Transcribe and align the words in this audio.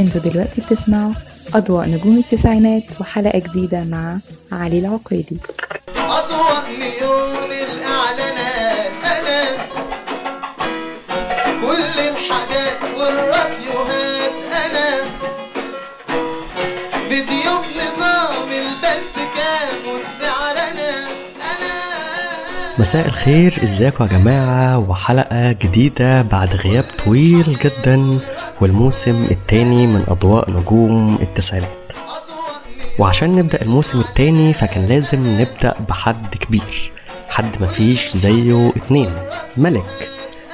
أنتوا 0.00 0.20
دلوقتي 0.20 0.60
بتسمعوا 0.60 1.12
أضواء 1.54 1.88
نجوم 1.88 2.18
التسعينات 2.18 2.82
وحلقة 3.00 3.38
جديدة 3.38 3.84
مع 3.84 4.18
علي 4.52 4.78
العقيدي. 4.78 5.36
أضواء 6.08 6.64
نيون 6.78 7.52
الإعلانات 7.52 8.92
أنا 9.04 9.56
كل 11.62 12.00
الحاجات 12.00 12.78
والراديوهات 12.98 14.32
أنا 14.52 14.88
فيديو 17.08 17.52
بنظام 17.58 18.48
البلس 18.52 19.14
كام 19.14 19.92
والسعر 19.94 20.56
أنا 20.70 20.90
أنا 21.52 21.74
مساء 22.78 23.06
الخير 23.06 23.54
إزيكم 23.62 24.04
يا 24.04 24.08
جماعة؟ 24.08 24.78
وحلقة 24.78 25.52
جديدة 25.52 26.22
بعد 26.22 26.54
غياب 26.54 26.84
طويل 27.04 27.58
جدا 27.64 28.18
والموسم 28.60 29.24
التاني 29.30 29.86
من 29.86 30.04
أضواء 30.08 30.50
نجوم 30.50 31.18
التسعينات. 31.22 31.68
وعشان 32.98 33.36
نبدأ 33.36 33.62
الموسم 33.62 34.00
التاني 34.00 34.52
فكان 34.52 34.86
لازم 34.86 35.40
نبدأ 35.40 35.74
بحد 35.88 36.34
كبير. 36.34 36.92
حد 37.28 37.62
مفيش 37.62 38.16
زيه 38.16 38.72
اتنين. 38.76 39.12
ملك. 39.56 40.10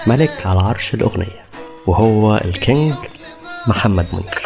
ملك 0.07 0.47
على 0.47 0.61
عرش 0.61 0.95
الأغنية. 0.95 1.45
وهو 1.87 2.37
الكينج 2.37 2.95
محمد 3.67 4.07
منير. 4.13 4.45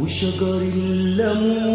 وشجر 0.00 0.56
الليمون 0.56 1.71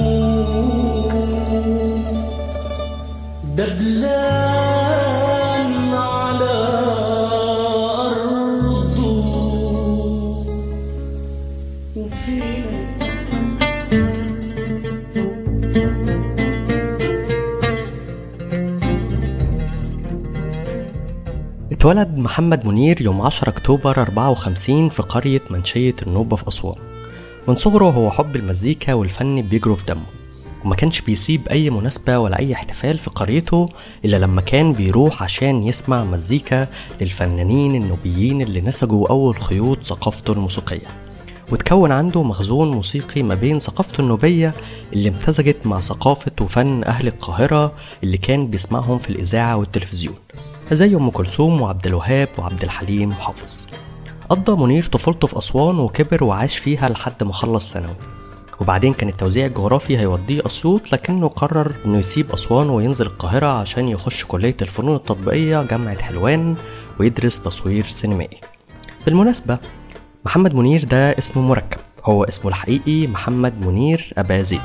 اتولد 21.77 22.17
محمد 22.19 22.67
منير 22.67 23.01
يوم 23.01 23.21
10 23.21 23.49
أكتوبر 23.49 24.01
54 24.01 24.89
في 24.89 25.01
قرية 25.01 25.41
منشية 25.49 25.95
النوبة 26.07 26.35
في 26.35 26.47
أسوان. 26.47 26.75
من 27.47 27.55
صغره 27.55 27.85
هو 27.85 28.11
حب 28.11 28.35
المزيكا 28.35 28.93
والفن 28.93 29.41
بيجروا 29.41 29.75
في 29.75 29.85
دمه 29.85 30.05
وما 30.65 30.75
كانش 30.75 31.01
بيسيب 31.01 31.47
أي 31.47 31.69
مناسبة 31.69 32.19
ولا 32.19 32.39
أي 32.39 32.53
احتفال 32.53 32.97
في 32.97 33.09
قريته 33.09 33.69
إلا 34.05 34.17
لما 34.17 34.41
كان 34.41 34.73
بيروح 34.73 35.23
عشان 35.23 35.63
يسمع 35.63 36.03
مزيكا 36.03 36.67
للفنانين 37.01 37.75
النوبيين 37.83 38.41
اللي 38.41 38.61
نسجوا 38.61 39.09
أول 39.09 39.39
خيوط 39.39 39.83
ثقافته 39.83 40.33
الموسيقية. 40.33 40.87
وتكون 41.51 41.91
عنده 41.91 42.23
مخزون 42.23 42.71
موسيقي 42.71 43.23
ما 43.23 43.35
بين 43.35 43.59
ثقافته 43.59 44.01
النوبية 44.01 44.53
اللي 44.93 45.09
امتزجت 45.09 45.57
مع 45.65 45.79
ثقافة 45.79 46.31
وفن 46.41 46.83
أهل 46.83 47.07
القاهرة 47.07 47.73
اللي 48.03 48.17
كان 48.17 48.47
بيسمعهم 48.47 48.97
في 48.97 49.09
الإذاعة 49.09 49.57
والتلفزيون. 49.57 50.15
زي 50.71 50.95
أم 50.95 51.09
كلثوم 51.09 51.61
وعبد 51.61 51.87
الوهاب 51.87 52.29
وعبد 52.37 52.63
الحليم 52.63 53.11
حافظ 53.11 53.67
قضى 54.29 54.63
منير 54.63 54.83
طفولته 54.83 55.27
في 55.27 55.37
أسوان 55.37 55.79
وكبر 55.79 56.23
وعاش 56.23 56.57
فيها 56.57 56.89
لحد 56.89 57.23
ما 57.23 57.33
خلص 57.33 57.73
ثانوي. 57.73 57.95
وبعدين 58.61 58.93
كان 58.93 59.09
التوزيع 59.09 59.45
الجغرافي 59.45 59.97
هيوديه 59.97 60.45
أسيوط 60.45 60.91
لكنه 60.93 61.27
قرر 61.27 61.75
إنه 61.85 61.97
يسيب 61.97 62.31
أسوان 62.31 62.69
وينزل 62.69 63.05
القاهرة 63.05 63.47
عشان 63.47 63.87
يخش 63.87 64.25
كلية 64.25 64.57
الفنون 64.61 64.95
التطبيقية 64.95 65.63
جامعة 65.63 66.01
حلوان 66.01 66.55
ويدرس 66.99 67.41
تصوير 67.41 67.85
سينمائي. 67.85 68.37
بالمناسبة 69.05 69.57
محمد 70.25 70.55
منير 70.55 70.83
ده 70.83 71.17
اسمه 71.17 71.41
مركب. 71.43 71.79
هو 72.05 72.23
اسمه 72.23 72.49
الحقيقي 72.49 73.07
محمد 73.07 73.65
منير 73.65 74.13
أبا 74.17 74.41
زيد. 74.41 74.61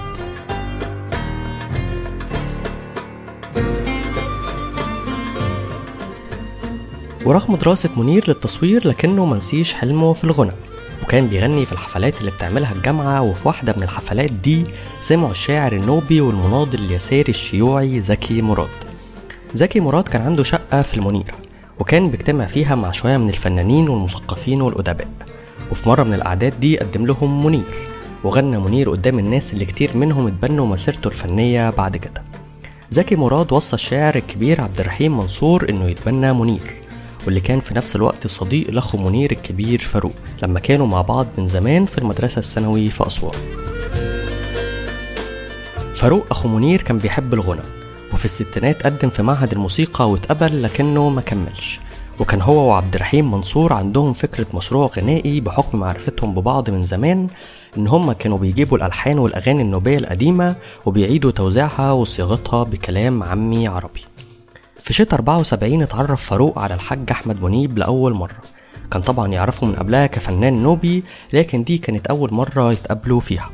ورغم 7.25 7.56
دراسة 7.56 7.91
منير 7.97 8.25
للتصوير 8.28 8.88
لكنه 8.88 9.25
منسيش 9.25 9.75
حلمه 9.75 10.12
في 10.12 10.25
الغنى 10.25 10.53
وكان 11.03 11.28
بيغني 11.28 11.65
في 11.66 11.72
الحفلات 11.72 12.21
اللي 12.21 12.31
بتعملها 12.31 12.72
الجامعة 12.72 13.22
وفي 13.22 13.49
واحدة 13.49 13.75
من 13.77 13.83
الحفلات 13.83 14.33
دي 14.33 14.65
سمعوا 15.00 15.31
الشاعر 15.31 15.72
النوبي 15.72 16.21
والمناضل 16.21 16.78
اليساري 16.78 17.28
الشيوعي 17.31 18.00
زكي 18.00 18.43
مراد. 18.43 18.69
زكي 19.55 19.81
مراد 19.81 20.05
كان 20.09 20.22
عنده 20.22 20.43
شقة 20.43 20.82
في 20.82 20.94
المنيرة 20.94 21.34
وكان 21.81 22.11
بيجتمع 22.11 22.47
فيها 22.47 22.75
مع 22.75 22.91
شوية 22.91 23.16
من 23.16 23.28
الفنانين 23.28 23.88
والمثقفين 23.88 24.62
والأدباء 24.62 25.09
وفي 25.71 25.88
مرة 25.88 26.03
من 26.03 26.15
الأعداد 26.15 26.61
دي 26.61 26.78
قدم 26.78 27.06
لهم 27.06 27.47
منير 27.47 27.88
وغنى 28.25 28.59
منير 28.59 28.91
قدام 28.91 29.19
الناس 29.19 29.53
اللي 29.53 29.65
كتير 29.65 29.97
منهم 29.97 30.27
اتبنوا 30.27 30.66
مسيرته 30.66 31.09
الفنية 31.09 31.71
بعد 31.71 31.97
كده. 31.97 32.22
زكي 32.91 33.16
مراد 33.16 33.53
وصى 33.53 33.77
الشاعر 33.77 34.15
الكبير 34.15 34.61
عبد 34.61 34.81
الرحيم 34.81 35.19
منصور 35.19 35.66
إنه 35.71 35.87
يتبنى 35.87 36.32
منير. 36.32 36.81
واللي 37.27 37.41
كان 37.41 37.60
في 37.60 37.75
نفس 37.75 37.97
الوقت 37.97 38.27
صديق 38.27 38.71
لاخو 38.71 38.99
منير 38.99 39.33
الكبير 39.33 39.78
فاروق 39.78 40.12
لما 40.43 40.60
كانوا 40.60 40.87
مع 40.87 41.03
بعض 41.03 41.27
من 41.38 41.47
زمان 41.47 41.87
في 41.87 41.99
المدرسة 41.99 42.38
الثانوي 42.38 42.91
في 42.91 43.06
أسوان. 43.06 43.33
فاروق 45.94 46.27
أخو 46.31 46.49
منير 46.49 46.82
كان 46.82 46.99
بيحب 46.99 47.34
الغنى 47.34 47.61
وفي 48.12 48.25
الستينات 48.25 48.87
قدم 48.87 49.11
في 49.11 49.22
معهد 49.22 49.53
الموسيقى 49.53 50.11
واتقبل 50.11 50.62
لكنه 50.62 51.09
ما 51.09 51.21
كملش. 51.21 51.81
وكان 52.21 52.41
هو 52.41 52.69
وعبد 52.69 52.94
الرحيم 52.94 53.31
منصور 53.31 53.72
عندهم 53.72 54.12
فكرة 54.12 54.47
مشروع 54.55 54.91
غنائي 54.97 55.41
بحكم 55.41 55.78
معرفتهم 55.78 56.34
ببعض 56.34 56.71
من 56.71 56.82
زمان 56.82 57.28
إن 57.77 57.88
هما 57.88 58.12
كانوا 58.12 58.38
بيجيبوا 58.38 58.78
الألحان 58.78 59.19
والأغاني 59.19 59.62
النوبية 59.62 59.99
القديمة 59.99 60.56
وبيعيدوا 60.87 61.31
توزيعها 61.31 61.93
وصياغتها 61.93 62.65
بكلام 62.65 63.22
عامي 63.22 63.69
عربي. 63.69 64.05
في 64.82 64.93
شتاء 64.93 65.15
74 65.15 65.82
اتعرف 65.82 66.25
فاروق 66.25 66.59
على 66.59 66.75
الحاج 66.75 67.10
أحمد 67.10 67.43
منيب 67.43 67.78
لأول 67.78 68.12
مرة. 68.15 68.37
كان 68.91 69.03
طبعا 69.03 69.28
يعرفه 69.28 69.66
من 69.66 69.75
قبلها 69.75 70.06
كفنان 70.06 70.62
نوبي 70.62 71.04
لكن 71.32 71.65
دي 71.65 71.78
كانت 71.78 72.06
أول 72.06 72.34
مرة 72.34 72.72
يتقابلوا 72.72 73.20
فيها. 73.20 73.50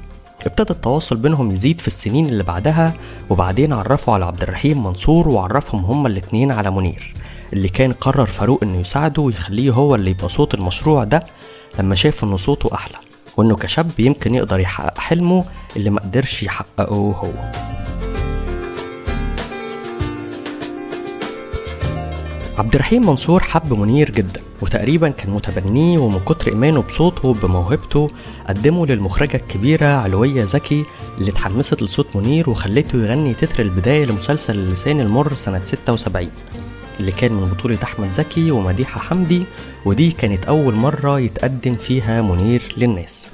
ابتدى 0.46 0.70
التواصل 0.70 1.16
بينهم 1.16 1.50
يزيد 1.50 1.80
في 1.80 1.86
السنين 1.86 2.26
اللي 2.26 2.42
بعدها 2.42 2.94
وبعدين 3.30 3.72
عرفوا 3.72 4.14
على 4.14 4.24
عبد 4.24 4.42
الرحيم 4.42 4.84
منصور 4.84 5.28
وعرفهم 5.28 5.84
هما 5.84 6.08
الاتنين 6.08 6.52
على 6.52 6.70
منير 6.70 7.14
اللي 7.52 7.68
كان 7.68 7.92
قرر 7.92 8.26
فاروق 8.26 8.62
إنه 8.62 8.80
يساعده 8.80 9.22
ويخليه 9.22 9.70
هو 9.70 9.94
اللي 9.94 10.10
يبقى 10.10 10.28
صوت 10.28 10.54
المشروع 10.54 11.04
ده 11.04 11.24
لما 11.78 11.94
شاف 11.94 12.24
ان 12.24 12.36
صوته 12.36 12.74
أحلى 12.74 12.96
وإنه 13.36 13.56
كشاب 13.56 13.90
يمكن 13.98 14.34
يقدر 14.34 14.60
يحقق 14.60 14.98
حلمه 14.98 15.44
اللي 15.76 15.90
مقدرش 15.90 16.42
يحققه 16.42 16.94
هو. 16.94 17.30
عبد 22.58 22.74
الرحيم 22.74 23.06
منصور 23.06 23.42
حب 23.42 23.72
منير 23.74 24.10
جدا 24.10 24.40
وتقريبا 24.62 25.08
كان 25.08 25.30
متبنيه 25.30 25.98
ومن 25.98 26.18
كتر 26.20 26.48
إيمانه 26.50 26.82
بصوته 26.82 27.28
وبموهبته 27.28 28.10
قدمه 28.48 28.86
للمخرجة 28.86 29.36
الكبيرة 29.36 29.86
علوية 29.86 30.44
زكي 30.44 30.84
اللي 31.18 31.30
اتحمست 31.30 31.82
لصوت 31.82 32.16
منير 32.16 32.50
وخلته 32.50 32.98
يغني 33.04 33.34
تتر 33.34 33.62
البداية 33.62 34.04
لمسلسل 34.04 34.58
اللسان 34.58 35.00
المر 35.00 35.34
سنة 35.34 35.64
76 35.64 36.28
اللي 37.00 37.12
كان 37.12 37.32
من 37.32 37.48
بطولة 37.48 37.78
أحمد 37.82 38.10
زكي 38.10 38.50
ومديحة 38.50 39.00
حمدي 39.00 39.42
ودي 39.84 40.10
كانت 40.10 40.44
أول 40.44 40.74
مرة 40.74 41.20
يتقدم 41.20 41.74
فيها 41.74 42.22
منير 42.22 42.62
للناس. 42.76 43.30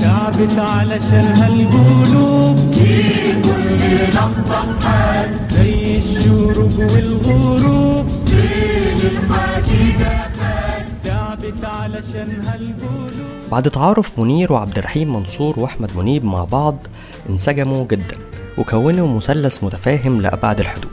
تعبت 0.00 0.58
علشان 0.58 1.26
هالقلوب 1.36 2.74
في 2.74 3.32
كل 3.42 4.14
لحظة 4.14 4.72
بحال 4.72 5.38
زي 5.50 5.98
الشروق 5.98 6.78
والغروب 6.78 8.06
تعبت 11.04 11.64
علشان 11.64 12.42
هالقلوب. 12.46 13.35
بعد 13.50 13.70
تعارف 13.70 14.18
منير 14.18 14.52
وعبد 14.52 14.78
الرحيم 14.78 15.16
منصور 15.16 15.60
وأحمد 15.60 15.96
منيب 15.96 16.24
مع 16.24 16.44
بعض 16.44 16.76
انسجموا 17.28 17.84
جدا 17.84 18.18
وكونوا 18.58 19.16
مثلث 19.16 19.64
متفاهم 19.64 20.20
لأبعد 20.20 20.60
الحدود. 20.60 20.90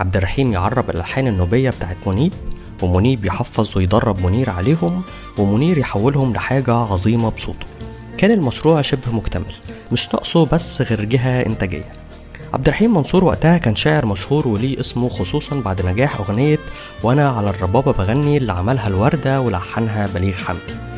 عبد 0.00 0.16
الرحيم 0.16 0.52
يعرب 0.52 0.90
الألحان 0.90 1.26
النوبية 1.26 1.70
بتاعت 1.70 1.96
منيب 2.06 2.32
ومنيب 2.82 3.24
يحفظ 3.24 3.76
ويدرب 3.76 4.26
منير 4.26 4.50
عليهم 4.50 5.02
ومنير 5.38 5.78
يحولهم 5.78 6.32
لحاجة 6.32 6.72
عظيمة 6.74 7.30
بصوته. 7.30 7.66
كان 8.18 8.30
المشروع 8.30 8.82
شبه 8.82 9.12
مكتمل 9.12 9.54
مش 9.92 10.08
ناقصه 10.08 10.46
بس 10.46 10.82
غير 10.82 11.04
جهة 11.04 11.46
إنتاجية. 11.46 11.92
عبد 12.54 12.68
الرحيم 12.68 12.94
منصور 12.94 13.24
وقتها 13.24 13.58
كان 13.58 13.76
شاعر 13.76 14.06
مشهور 14.06 14.48
وليه 14.48 14.80
اسمه 14.80 15.08
خصوصا 15.08 15.60
بعد 15.60 15.86
نجاح 15.86 16.20
أغنية 16.20 16.58
وأنا 17.02 17.28
على 17.28 17.50
الربابة 17.50 17.92
بغني 17.92 18.36
اللي 18.36 18.52
عملها 18.52 18.88
الوردة 18.88 19.40
ولحنها 19.40 20.06
بليغ 20.14 20.34
حمدي. 20.34 20.93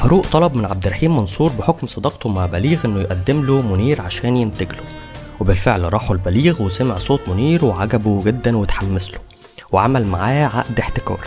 فاروق 0.00 0.26
طلب 0.26 0.54
من 0.56 0.64
عبد 0.64 0.86
الرحيم 0.86 1.16
منصور 1.16 1.52
بحكم 1.58 1.86
صداقته 1.86 2.28
مع 2.28 2.46
بليغ 2.46 2.84
إنه 2.86 3.00
يقدم 3.00 3.42
له 3.44 3.60
منير 3.62 4.00
عشان 4.00 4.36
ينتج 4.36 4.72
له. 4.72 4.82
وبالفعل 5.40 5.92
راحوا 5.92 6.14
البليغ 6.16 6.62
وسمع 6.62 6.94
صوت 6.94 7.20
منير 7.28 7.64
وعجبه 7.64 8.22
جدا 8.24 8.56
وتحمس 8.56 9.10
له 9.12 9.18
وعمل 9.72 10.06
معاه 10.06 10.44
عقد 10.46 10.80
احتكار 10.80 11.20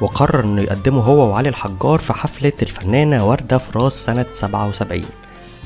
وقرر 0.00 0.44
إنه 0.44 0.62
يقدمه 0.62 1.02
هو 1.02 1.28
وعلي 1.30 1.48
الحجار 1.48 1.98
في 1.98 2.12
حفلة 2.12 2.52
الفنانة 2.62 3.28
وردة 3.28 3.58
في 3.58 3.78
راس 3.78 3.92
سنة 3.92 4.26
77 4.32 5.02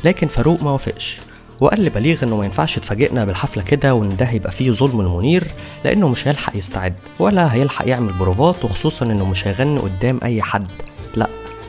لكن 0.04 0.26
فاروق 0.26 0.62
ما 0.62 0.70
وافقش 0.70 1.18
وقال 1.60 1.84
لبليغ 1.84 2.24
إنه 2.24 2.36
ما 2.36 2.44
ينفعش 2.44 2.78
تفاجئنا 2.78 3.24
بالحفلة 3.24 3.62
كده 3.62 3.94
وإن 3.94 4.16
ده 4.16 4.26
هيبقى 4.26 4.52
فيه 4.52 4.70
ظلم 4.70 5.02
لمنير 5.02 5.44
لأنه 5.84 6.08
مش 6.08 6.28
هيلحق 6.28 6.56
يستعد 6.56 6.94
ولا 7.18 7.54
هيلحق 7.54 7.88
يعمل 7.88 8.12
بروفات 8.12 8.64
وخصوصا 8.64 9.04
إنه 9.04 9.24
مش 9.26 9.46
هيغني 9.46 9.78
قدام 9.78 10.20
أي 10.22 10.42
حد. 10.42 10.66
لا 11.14 11.28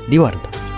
دي 0.10 0.20
وردة. 0.20 0.71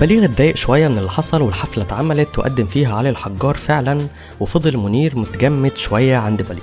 بليغ 0.00 0.24
اتضايق 0.24 0.56
شوية 0.56 0.88
من 0.88 0.98
اللي 0.98 1.10
حصل 1.10 1.42
والحفلة 1.42 1.84
اتعملت 1.84 2.38
وقدم 2.38 2.66
فيها 2.66 2.94
علي 2.94 3.08
الحجار 3.08 3.56
فعلا 3.56 4.06
وفضل 4.40 4.76
منير 4.76 5.18
متجمد 5.18 5.76
شوية 5.76 6.16
عند 6.16 6.42
بليغ. 6.42 6.62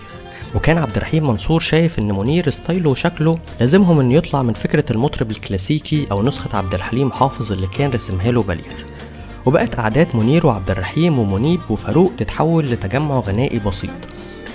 وكان 0.56 0.78
عبد 0.78 0.96
الرحيم 0.96 1.28
منصور 1.28 1.60
شايف 1.60 2.00
إن 2.00 2.12
منير 2.12 2.50
ستايله 2.50 2.90
وشكله 2.90 3.40
لازمهم 3.60 4.00
إنه 4.00 4.14
يطلع 4.14 4.42
من 4.44 4.54
فكرة 4.54 4.92
المطرب 4.92 5.32
الكلاسيكي 5.32 6.08
أو 6.12 6.24
نسخة 6.24 6.58
عبد 6.58 6.74
الحليم 6.74 7.12
حافظ 7.12 7.52
اللي 7.52 7.68
كان 7.68 7.92
رسمها 7.92 8.32
له 8.32 8.44
بليغ. 8.44 8.76
وبقت 9.46 9.76
قعدات 9.76 10.16
منير 10.16 10.48
وعبد 10.48 10.72
الرحيم 10.72 11.20
ومنيب 11.20 11.62
وفاروق 11.70 12.12
تتحول 12.18 12.66
لتجمع 12.66 13.20
غنائي 13.20 13.60
بسيط. 13.60 13.92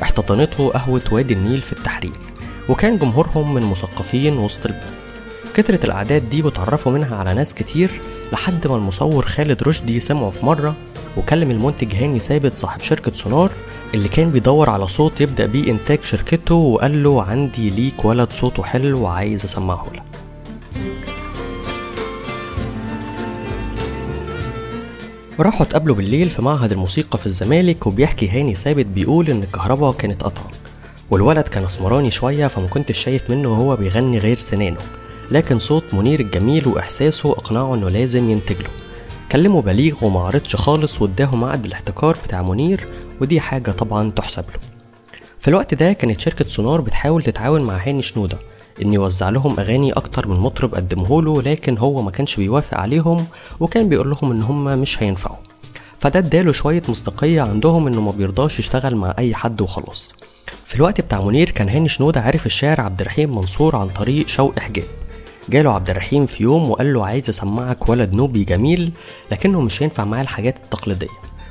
احتضنته 0.03 0.69
قهوة 0.69 1.03
وادي 1.13 1.35
النيل 1.35 1.61
في 1.61 1.73
التحرير. 1.73 2.13
وكان 2.69 2.99
جمهورهم 2.99 3.55
من 3.55 3.63
مثقفين 3.63 4.39
وسط 4.39 4.67
البلد. 4.67 5.06
كترت 5.57 5.85
الأعداد 5.85 6.29
دي 6.31 6.43
وتعرفوا 6.43 6.93
منها 6.93 7.17
على 7.17 7.35
ناس 7.35 7.55
كتير 7.55 8.01
لحد 8.33 8.67
ما 8.67 8.77
المصور 8.77 9.25
خالد 9.25 9.63
رشدي 9.63 10.01
سمعه 10.01 10.31
في 10.31 10.47
مرة 10.47 10.75
وكلم 11.17 11.51
المنتج 11.51 11.95
هاني 11.95 12.19
ثابت 12.19 12.57
صاحب 12.59 12.81
شركة 12.81 13.13
سونار 13.15 13.51
اللي 13.95 14.09
كان 14.09 14.31
بيدور 14.31 14.71
على 14.71 14.89
صوت 14.89 15.21
يبدأ 15.21 15.47
بيه 15.47 15.71
إنتاج 15.71 16.03
شركته 16.03 16.55
وقال 16.55 17.03
له 17.03 17.23
عندي 17.23 17.71
ليك 17.71 18.05
ولد 18.05 18.33
صوته 18.33 18.63
حلو 18.63 19.03
وعايز 19.03 19.45
أسمعه 19.45 19.87
لك. 19.95 20.03
راحوا 25.41 25.67
اتقابلوا 25.67 25.97
بالليل 25.97 26.31
في 26.31 26.43
معهد 26.43 26.73
الموسيقى 26.73 27.19
في 27.19 27.27
الزمالك 27.27 27.87
وبيحكي 27.87 28.29
هاني 28.29 28.55
ثابت 28.55 28.87
بيقول 28.87 29.31
إن 29.31 29.43
الكهرباء 29.43 29.93
كانت 29.93 30.23
قطعة 30.23 30.51
والولد 31.11 31.49
كان 31.49 31.65
أسمراني 31.65 32.11
شوية 32.11 32.47
فما 32.47 32.67
كنتش 32.67 32.99
شايف 32.99 33.31
منه 33.31 33.49
وهو 33.49 33.77
بيغني 33.77 34.19
غير 34.19 34.39
سنانه. 34.39 34.79
لكن 35.31 35.59
صوت 35.59 35.95
منير 35.95 36.21
الجميل 36.21 36.69
وإحساسه 36.69 37.31
أقنعه 37.33 37.75
إنه 37.75 37.89
لازم 37.89 38.31
ينتج 38.31 38.57
له 38.63 38.71
كلمه 39.33 39.63
بليغ 39.63 40.05
وما 40.05 40.21
عرضش 40.21 40.57
خالص 40.57 41.03
واداهم 41.03 41.45
عقد 41.45 41.65
الاحتكار 41.65 42.17
بتاع 42.25 42.43
منير 42.43 42.89
ودي 43.21 43.41
حاجة 43.41 43.71
طبعا 43.71 44.11
تحسب 44.11 44.45
له. 44.51 44.61
في 45.41 45.49
الوقت 45.49 45.75
ده 45.75 45.93
كانت 45.93 46.21
شركة 46.21 46.45
سونار 46.45 46.81
بتحاول 46.81 47.23
تتعاون 47.23 47.63
مع 47.63 47.77
هاني 47.77 48.03
شنودة 48.03 48.39
إن 48.83 48.93
يوزع 48.93 49.29
لهم 49.29 49.61
أغاني 49.61 49.93
أكتر 49.93 50.29
من 50.29 50.37
مطرب 50.37 50.75
قدمهوله 50.75 51.43
لكن 51.43 51.79
هو 51.79 52.03
ما 52.03 52.11
كانش 52.11 52.37
بيوافق 52.37 52.79
عليهم 52.79 53.27
وكان 53.61 53.89
بيقول 53.89 54.11
لهم 54.11 54.33
إن 54.33 54.43
هم 54.43 54.79
مش 54.79 55.03
هينفعوا. 55.03 55.37
فده 56.01 56.19
اداله 56.19 56.53
شوية 56.53 56.83
مصداقية 56.89 57.43
عندهم 57.43 57.87
إنه 57.87 58.01
ما 58.01 58.11
بيرضاش 58.11 58.59
يشتغل 58.59 58.97
مع 58.97 59.15
أي 59.19 59.35
حد 59.35 59.61
وخلاص. 59.61 60.15
في 60.65 60.75
الوقت 60.75 61.01
بتاع 61.01 61.21
منير 61.21 61.51
كان 61.51 61.69
هاني 61.69 61.89
شنودة 61.89 62.21
عارف 62.21 62.47
الشاعر 62.47 62.81
عبد 62.81 63.01
الرحيم 63.01 63.35
منصور 63.35 63.77
عن 63.77 63.89
طريق 63.89 64.29
شوق 64.29 64.59
حجاب. 64.59 64.85
جاله 65.49 65.73
عبد 65.73 65.91
الرحيم 65.91 66.27
في 66.27 66.43
يوم 66.43 66.71
وقال 66.71 66.93
له 66.95 67.07
عايز 67.07 67.29
أسمعك 67.29 67.89
ولد 67.89 68.13
نوبي 68.13 68.45
جميل 68.45 68.93
لكنه 69.33 69.61
مش 69.61 69.83
هينفع 69.83 70.05
معاه 70.05 70.23
الحاجات 70.23 70.57
التقليدية. 70.57 71.09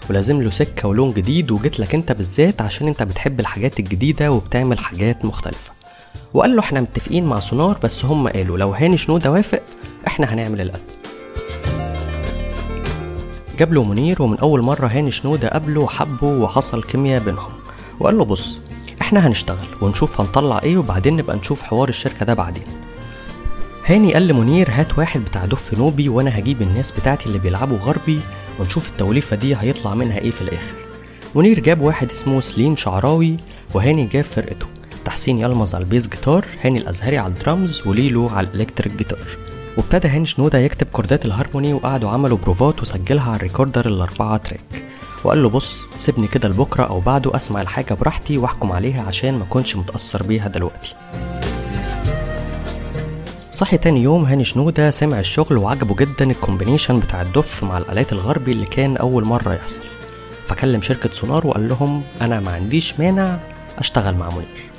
ولازم 0.09 0.41
له 0.41 0.49
سكة 0.49 0.87
ولون 0.87 1.13
جديد 1.13 1.51
وجيت 1.51 1.79
لك 1.79 1.95
انت 1.95 2.11
بالذات 2.11 2.61
عشان 2.61 2.87
انت 2.87 3.03
بتحب 3.03 3.39
الحاجات 3.39 3.79
الجديدة 3.79 4.31
وبتعمل 4.31 4.79
حاجات 4.79 5.25
مختلفة. 5.25 5.71
وقال 6.33 6.55
له 6.55 6.59
إحنا 6.59 6.81
متفقين 6.81 7.25
مع 7.25 7.39
سونار 7.39 7.77
بس 7.83 8.05
هم 8.05 8.27
قالوا 8.27 8.57
لو 8.57 8.71
هاني 8.73 8.97
شنودة 8.97 9.31
وافق 9.31 9.61
إحنا 10.07 10.33
هنعمل 10.33 10.61
القلب 10.61 10.81
جاب 13.59 13.73
له 13.73 13.83
منير 13.83 14.21
ومن 14.21 14.37
أول 14.39 14.61
مرة 14.61 14.87
هاني 14.87 15.11
شنودة 15.11 15.49
قابله 15.49 15.81
وحبه 15.81 16.27
وحصل 16.27 16.83
كيمياء 16.83 17.23
بينهم. 17.23 17.51
وقال 17.99 18.17
له 18.17 18.25
بص 18.25 18.61
إحنا 19.01 19.27
هنشتغل 19.27 19.65
ونشوف 19.81 20.21
هنطلع 20.21 20.59
إيه 20.63 20.77
وبعدين 20.77 21.15
نبقى 21.15 21.35
نشوف 21.35 21.61
حوار 21.61 21.89
الشركة 21.89 22.25
ده 22.25 22.33
بعدين. 22.33 22.63
هاني 23.87 24.13
قال 24.13 24.27
لمنير 24.27 24.67
هات 24.71 24.97
واحد 24.97 25.21
بتاع 25.21 25.45
دف 25.45 25.73
نوبي 25.73 26.09
وأنا 26.09 26.39
هجيب 26.39 26.61
الناس 26.61 26.91
بتاعتي 26.91 27.25
اللي 27.25 27.39
بيلعبوا 27.39 27.77
غربي 27.77 28.19
ونشوف 28.59 28.89
التوليفة 28.89 29.35
دي 29.35 29.55
هيطلع 29.55 29.93
منها 29.93 30.17
إيه 30.17 30.31
في 30.31 30.41
الآخر. 30.41 30.73
منير 31.35 31.59
جاب 31.59 31.81
واحد 31.81 32.11
اسمه 32.11 32.39
سليم 32.39 32.75
شعراوي 32.75 33.37
وهاني 33.73 34.05
جاب 34.05 34.23
فرقته. 34.23 34.65
تحسين 35.05 35.39
يلمز 35.39 35.75
على 35.75 35.83
ال 35.83 35.88
bass 35.88 36.07
guitar 36.07 36.45
هاني 36.63 36.79
الأزهري 36.79 37.17
على 37.17 37.33
الدرامز 37.33 37.83
وليلو 37.87 38.27
على 38.27 38.47
ال 38.47 38.52
electric 38.52 38.95
guitar. 38.95 39.37
وابتدى 39.77 40.07
هاني 40.07 40.25
شنودة 40.25 40.59
يكتب 40.59 40.87
كوردات 40.91 41.25
الهارموني 41.25 41.73
وقعدوا 41.73 42.09
عملوا 42.09 42.37
بروفات 42.37 42.81
وسجلها 42.81 43.27
على 43.27 43.35
ال 43.35 43.41
recorder 43.41 43.85
الأربعة 43.85 44.37
track. 44.37 44.83
وقال 45.23 45.43
له 45.43 45.49
بص 45.49 45.89
سيبني 45.97 46.27
كده 46.27 46.49
لبكرة 46.49 46.83
أو 46.83 46.99
بعده 46.99 47.35
أسمع 47.35 47.61
الحاجة 47.61 47.93
براحتي 47.93 48.37
وأحكم 48.37 48.71
عليها 48.71 49.03
عشان 49.03 49.39
ما 49.39 49.45
كنتش 49.45 49.75
متأثر 49.75 50.23
بيها 50.23 50.47
دلوقتي. 50.47 50.93
صحي 53.55 53.77
تاني 53.77 54.03
يوم 54.03 54.23
هاني 54.23 54.43
شنودة 54.43 54.91
سمع 54.91 55.19
الشغل 55.19 55.57
وعجبه 55.57 55.95
جدا 55.95 56.31
ال 56.31 56.37
combination 56.37 56.99
بتاع 56.99 57.21
الدف 57.21 57.63
مع 57.63 57.77
الآلات 57.77 58.13
الغربي 58.13 58.51
اللي 58.51 58.65
كان 58.65 58.97
أول 58.97 59.25
مرة 59.25 59.53
يحصل. 59.53 59.83
فكلم 60.47 60.81
شركة 60.81 61.13
سونار 61.13 61.47
وقال 61.47 61.69
لهم 61.69 62.03
أنا 62.21 62.39
ما 62.39 62.51
عنديش 62.51 62.99
مانع 62.99 63.39
أشتغل 63.77 64.15
مع 64.15 64.29
منير. 64.29 64.71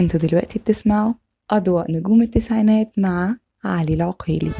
أنتوا 0.00 0.20
دلوقتي 0.20 0.58
بتسمعوا 0.58 1.12
أضواء 1.50 1.92
نجوم 1.92 2.22
التسعينات 2.22 2.92
مع 2.98 3.36
علي 3.64 3.94
العقيلي. 3.94 4.52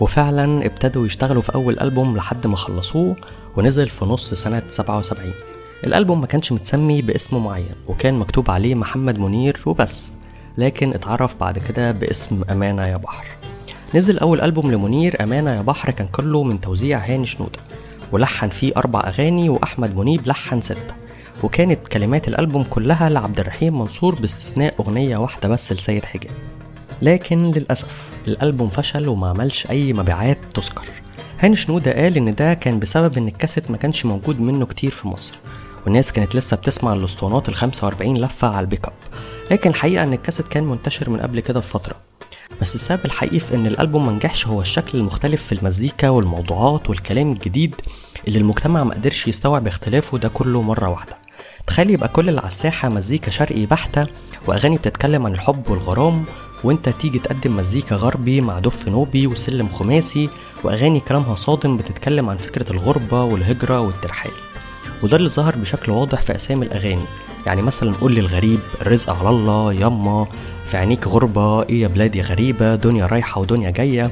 وفعلا 0.00 0.66
ابتدوا 0.66 1.06
يشتغلوا 1.06 1.42
في 1.42 1.54
أول 1.54 1.80
ألبوم 1.80 2.16
لحد 2.16 2.46
ما 2.46 2.56
خلصوه 2.56 3.16
ونزل 3.56 3.88
في 3.88 4.04
نص 4.04 4.34
سنة 4.34 4.62
77 4.68 5.32
الألبوم 5.86 6.20
ما 6.20 6.26
كانش 6.26 6.52
متسمي 6.52 7.02
باسم 7.02 7.44
معين 7.44 7.74
وكان 7.88 8.14
مكتوب 8.14 8.50
عليه 8.50 8.74
محمد 8.74 9.18
منير 9.18 9.60
وبس 9.66 10.16
لكن 10.58 10.92
اتعرف 10.94 11.36
بعد 11.40 11.58
كده 11.58 11.92
باسم 11.92 12.42
أمانة 12.50 12.86
يا 12.86 12.96
بحر. 12.96 13.26
نزل 13.94 14.18
أول 14.18 14.40
ألبوم 14.40 14.72
لمنير 14.72 15.22
أمانة 15.22 15.50
يا 15.50 15.62
بحر 15.62 15.90
كان 15.90 16.06
كله 16.06 16.42
من 16.42 16.60
توزيع 16.60 16.98
هاني 16.98 17.26
شنودة 17.26 17.58
ولحن 18.12 18.48
فيه 18.48 18.72
أربع 18.76 19.00
أغاني 19.00 19.48
وأحمد 19.48 19.96
منيب 19.96 20.26
لحن 20.26 20.60
ستة. 20.60 20.94
وكانت 21.42 21.88
كلمات 21.88 22.28
الألبوم 22.28 22.62
كلها 22.64 23.08
لعبد 23.08 23.40
الرحيم 23.40 23.78
منصور 23.78 24.14
باستثناء 24.14 24.74
أغنية 24.80 25.16
واحدة 25.16 25.48
بس 25.48 25.72
لسيد 25.72 26.04
حجاب. 26.04 26.32
لكن 27.02 27.50
للأسف 27.50 28.08
الألبوم 28.28 28.68
فشل 28.68 29.08
وما 29.08 29.28
عملش 29.28 29.66
أي 29.70 29.92
مبيعات 29.92 30.38
تذكر. 30.54 30.84
هاني 31.40 31.56
شنودة 31.56 31.92
قال 32.02 32.16
إن 32.16 32.34
ده 32.34 32.54
كان 32.54 32.78
بسبب 32.78 33.18
إن 33.18 33.28
الكاسيت 33.28 33.70
ما 33.70 33.76
كانش 33.76 34.06
موجود 34.06 34.40
منه 34.40 34.66
كتير 34.66 34.90
في 34.90 35.08
مصر 35.08 35.34
والناس 35.84 36.12
كانت 36.12 36.36
لسه 36.36 36.56
بتسمع 36.56 36.92
الأسطوانات 36.92 37.48
ال 37.48 37.54
45 37.54 38.16
لفة 38.16 38.48
على 38.48 38.60
البيك 38.64 38.84
أب. 38.86 38.92
لكن 39.50 39.70
الحقيقة 39.70 40.04
إن 40.04 40.12
الكاسيت 40.12 40.48
كان 40.48 40.64
منتشر 40.64 41.10
من 41.10 41.20
قبل 41.20 41.40
كده 41.40 41.60
بفترة. 41.60 41.94
بس 42.60 42.74
السبب 42.74 43.04
الحقيقي 43.04 43.38
في 43.38 43.54
إن 43.54 43.66
الألبوم 43.66 44.06
منجحش 44.06 44.46
هو 44.46 44.60
الشكل 44.60 44.98
المختلف 44.98 45.42
في 45.46 45.52
المزيكا 45.54 46.08
والموضوعات 46.08 46.90
والكلام 46.90 47.32
الجديد 47.32 47.74
اللي 48.28 48.38
المجتمع 48.38 48.84
ما 48.84 48.94
قدرش 48.94 49.28
يستوعب 49.28 49.66
اختلافه 49.66 50.18
ده 50.18 50.28
كله 50.28 50.62
مرة 50.62 50.90
واحدة. 50.90 51.16
تخيل 51.76 51.90
يبقى 51.90 52.08
كل 52.08 52.28
اللي 52.28 52.40
على 52.40 52.48
الساحة 52.48 52.88
مزيكا 52.88 53.30
شرقي 53.30 53.66
بحتة 53.66 54.06
وأغاني 54.46 54.76
بتتكلم 54.76 55.26
عن 55.26 55.32
الحب 55.32 55.70
والغرام 55.70 56.24
وأنت 56.64 56.88
تيجي 56.88 57.18
تقدم 57.18 57.56
مزيكا 57.56 57.96
غربي 57.96 58.40
مع 58.40 58.58
دف 58.58 58.88
نوبي 58.88 59.26
وسلم 59.26 59.68
خماسي 59.68 60.28
وأغاني 60.64 61.00
كلامها 61.00 61.34
صادم 61.34 61.76
بتتكلم 61.76 62.30
عن 62.30 62.36
فكرة 62.36 62.72
الغربة 62.72 63.22
والهجرة 63.22 63.80
والترحال. 63.80 64.32
وده 65.02 65.16
اللي 65.16 65.28
ظهر 65.28 65.56
بشكل 65.56 65.92
واضح 65.92 66.22
في 66.22 66.34
أسامي 66.34 66.66
الأغاني. 66.66 67.04
يعني 67.46 67.62
مثلا 67.62 67.94
قول 67.94 68.18
الغريب 68.18 68.60
الرزق 68.80 69.12
على 69.12 69.28
الله 69.28 69.72
يما 69.72 70.26
في 70.64 70.76
عينيك 70.76 71.06
غربة 71.06 71.62
إيه 71.62 71.82
يا 71.82 71.88
بلادي 71.88 72.20
غريبة 72.20 72.74
دنيا 72.74 73.06
رايحة 73.06 73.40
ودنيا 73.40 73.70
جاية. 73.70 74.10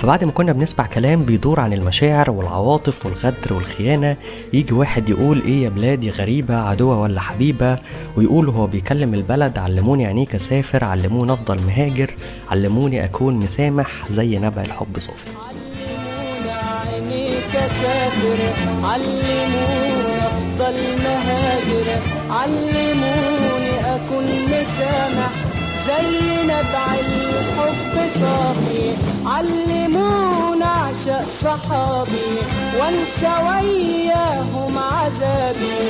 فبعد 0.00 0.24
ما 0.24 0.30
كنا 0.32 0.52
بنسمع 0.52 0.86
كلام 0.86 1.24
بيدور 1.24 1.60
عن 1.60 1.72
المشاعر 1.72 2.30
والعواطف 2.30 3.06
والغدر 3.06 3.52
والخيانة 3.52 4.16
يجي 4.52 4.74
واحد 4.74 5.08
يقول 5.08 5.42
إيه 5.42 5.64
يا 5.64 5.68
بلادي 5.68 6.10
غريبة 6.10 6.56
عدوة 6.56 7.00
ولا 7.00 7.20
حبيبة؟ 7.20 7.78
ويقول 8.16 8.48
وهو 8.48 8.66
بيكلم 8.66 9.14
البلد 9.14 9.58
علموني 9.58 10.06
عينيك 10.06 10.34
أسافر 10.34 10.84
علموني 10.84 11.32
أفضل 11.32 11.66
مهاجر 11.66 12.14
علموني 12.50 13.04
أكون 13.04 13.34
مسامح 13.34 13.88
زي 14.10 14.38
نبع 14.38 14.62
الحب 14.62 14.98
صافي. 14.98 15.30
علموني 18.84 20.18
أفضل 20.26 20.74
مهاجر 21.04 21.86
علموني 22.30 23.94
أكون 23.94 24.24
مسامح. 24.46 25.49
زي 25.86 26.42
نبع 26.44 26.94
الحب 26.94 28.10
صافي 28.20 28.92
علمونا 29.26 30.64
اعشق 30.64 31.22
صحابي 31.22 32.30
وانسى 32.80 33.26
وياهم 33.46 34.78
عذابي 34.78 35.80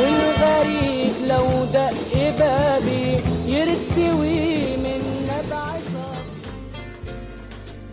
والغريب 0.00 1.12
لو 1.28 1.64
دق 1.74 2.38
بابي 2.38 3.20
يرتوي 3.46 4.76
من 4.76 5.02
نبع 5.28 5.66
صافي 5.66 6.50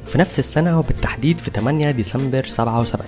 في 0.07 0.17
نفس 0.17 0.39
السنة 0.39 0.79
وبالتحديد 0.79 1.39
في 1.39 1.51
8 1.51 1.91
ديسمبر 1.91 2.47
77 2.47 3.07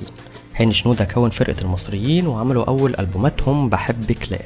هاني 0.56 0.74
شنودة 0.74 1.06
كون 1.06 1.29
فرقة 1.29 1.62
المصريين 1.62 2.27
وعملوا 2.27 2.65
أول 2.65 2.96
ألبوماتهم 3.00 3.70
بحبك 3.70 4.32
لا 4.32 4.39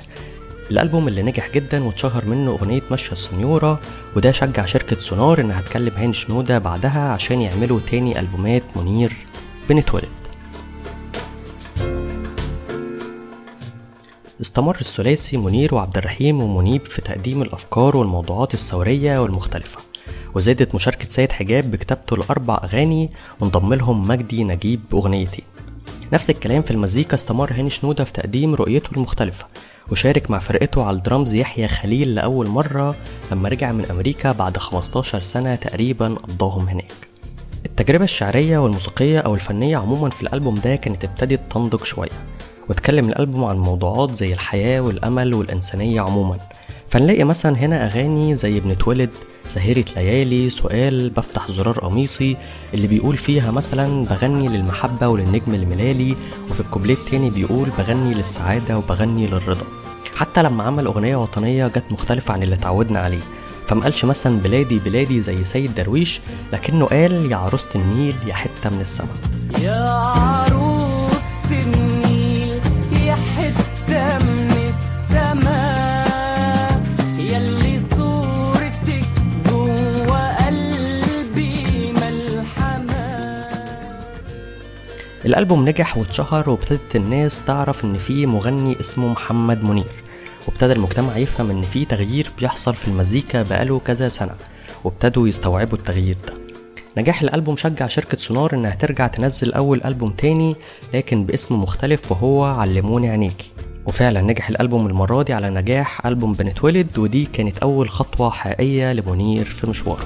الألبوم 0.72 1.08
اللي 1.08 1.24
نجح 1.24 1.52
جدا 1.52 1.84
واتشهر 1.84 2.26
منه 2.26 2.52
أغنية 2.52 2.82
مشى 2.92 3.12
السنيورة 3.12 3.80
وده 4.16 4.32
شجع 4.32 4.66
شركة 4.66 5.00
سونار 5.00 5.42
إنها 5.42 5.62
تكلم 5.62 5.94
هاني 5.96 6.14
شنودة 6.14 6.60
بعدها 6.60 7.12
عشان 7.12 7.42
يعملوا 7.42 7.80
تاني 7.92 8.20
ألبومات 8.20 8.64
منير 8.76 9.14
بنتولد 9.70 10.10
استمر 14.42 14.78
الثلاثي 14.82 15.38
منير 15.38 15.76
وعبد 15.76 15.98
الرحيم 15.98 16.44
ومنيب 16.44 16.86
في 16.86 17.02
تقديم 17.02 17.42
الأفكار 17.42 17.98
والموضوعات 17.98 18.54
الثورية 18.54 19.20
والمختلفة 19.20 19.80
وزادت 20.36 20.76
مشاركة 20.76 21.10
سيد 21.10 21.32
حجاب 21.32 21.72
بكتابته 21.72 22.18
لأربع 22.18 22.60
أغاني 22.64 23.10
وانضم 23.40 23.74
لهم 23.74 24.08
مجدي 24.08 24.44
نجيب 24.44 24.82
بأغنيتين 24.92 25.44
نفس 26.14 26.30
الكلام 26.30 26.62
في 26.62 26.72
المزيكا 26.72 27.16
استمر 27.16 27.54
هاني 27.54 27.70
شنودة 27.70 28.04
في 28.04 28.14
تقديم 28.14 28.56
رؤيته 28.56 28.90
المختلفة 28.92 29.46
وشارك 29.92 30.32
مع 30.32 30.40
فرقته 30.40 30.84
على 30.86 30.98
الدرامز 30.98 31.34
يحيى 31.34 31.68
خليل 31.68 32.16
لأول 32.16 32.50
مرة 32.50 32.96
لما 33.32 33.50
رجع 33.50 33.72
من 33.72 33.86
أمريكا 33.86 34.32
بعد 34.32 34.58
15 34.58 35.22
سنة 35.22 35.56
تقريبا 35.56 36.08
قضاهم 36.16 36.68
هناك. 36.70 36.94
التجربة 37.66 38.04
الشعرية 38.04 38.58
والموسيقية 38.58 39.20
أو 39.20 39.36
الفنية 39.36 39.78
عموما 39.78 40.10
في 40.10 40.22
الألبوم 40.22 40.56
ده 40.56 40.76
كانت 40.76 41.04
ابتدت 41.04 41.40
تنضج 41.52 41.84
شوية. 41.84 42.10
واتكلم 42.70 43.10
الألبوم 43.10 43.44
عن 43.44 43.58
موضوعات 43.58 44.12
زي 44.16 44.34
الحياة 44.34 44.82
والأمل 44.82 45.34
والإنسانية 45.34 46.02
عموما. 46.02 46.38
فنلاقي 46.88 47.24
مثلا 47.24 47.58
هنا 47.58 47.86
أغاني 47.86 48.36
زي 48.36 48.60
بنتولد 48.60 49.10
سهرة 49.48 49.86
ليالي 49.96 50.50
سؤال 50.50 51.10
بفتح 51.10 51.52
زرار 51.52 51.80
قميصي 51.80 52.38
اللي 52.74 52.88
بيقول 52.88 53.18
فيها 53.18 53.52
مثلا 53.52 54.06
بغني 54.06 54.48
للمحبة 54.48 55.08
وللنجم 55.08 55.54
الملالي 55.54 56.16
وفي 56.50 56.60
الكوبليه 56.60 56.94
التاني 56.94 57.30
بيقول 57.30 57.70
بغني 57.78 58.14
للسعادة 58.14 58.78
وبغني 58.78 59.28
للرضا. 59.28 59.66
حتى 60.16 60.44
لما 60.44 60.64
عمل 60.64 60.86
أغنية 60.86 61.16
وطنية 61.16 61.68
جت 61.68 61.84
مختلفة 61.92 62.34
عن 62.34 62.44
اللي 62.44 62.56
اتعودنا 62.56 63.00
عليه. 63.00 63.22
فمقالش 63.68 64.06
مثلا 64.06 64.40
بلادي 64.40 64.80
بلادي 64.80 65.22
زي 65.22 65.46
سيد 65.46 65.76
درويش 65.76 66.22
لكنه 66.54 66.86
قال 66.86 67.32
يا 67.32 67.36
عروسة 67.36 67.70
النيل 67.76 68.16
يا 68.28 68.34
حتة 68.34 68.70
من 68.70 68.82
السما. 68.82 69.08
يا 69.62 69.90
عروسة 69.90 70.73
الألبوم 85.26 85.70
نجح 85.70 85.98
واتشهر 85.98 86.50
وابتدت 86.50 86.96
الناس 86.96 87.46
تعرف 87.46 87.86
إن 87.86 87.96
في 87.96 88.26
مغني 88.26 88.80
اسمه 88.80 89.08
محمد 89.08 89.64
منير. 89.64 89.92
وابتدى 90.48 90.74
المجتمع 90.74 91.18
يفهم 91.18 91.50
إن 91.50 91.62
في 91.62 91.86
تغيير 91.86 92.28
بيحصل 92.40 92.76
في 92.76 92.88
المزيكا 92.88 93.44
بقاله 93.44 93.80
كذا 93.80 94.10
سنة 94.10 94.36
وابتدوا 94.84 95.28
يستوعبوا 95.28 95.78
التغيير 95.78 96.18
ده. 96.28 96.34
نجاح 96.98 97.22
الألبوم 97.22 97.58
شجع 97.58 97.88
شركة 97.88 98.18
سونار 98.18 98.54
إنها 98.54 98.76
ترجع 98.76 99.08
تنزل 99.08 99.54
أول 99.54 99.82
ألبوم 99.86 100.12
تاني 100.12 100.56
لكن 100.94 101.26
باسم 101.26 101.62
مختلف 101.62 102.12
وهو 102.12 102.44
علموني 102.44 103.10
عينيكي. 103.10 103.50
وفعلا 103.86 104.22
نجح 104.22 104.50
الألبوم 104.50 104.88
المرة 104.88 105.24
دي 105.24 105.34
على 105.34 105.50
نجاح 105.50 106.06
ألبوم 106.06 106.34
بنتولد 106.34 106.98
ودي 106.98 107.26
كانت 107.26 107.58
أول 107.58 107.90
خطوة 107.90 108.30
حقيقية 108.30 108.94
لمنير 108.94 109.46
في 109.46 109.70
مشواره. 109.70 110.06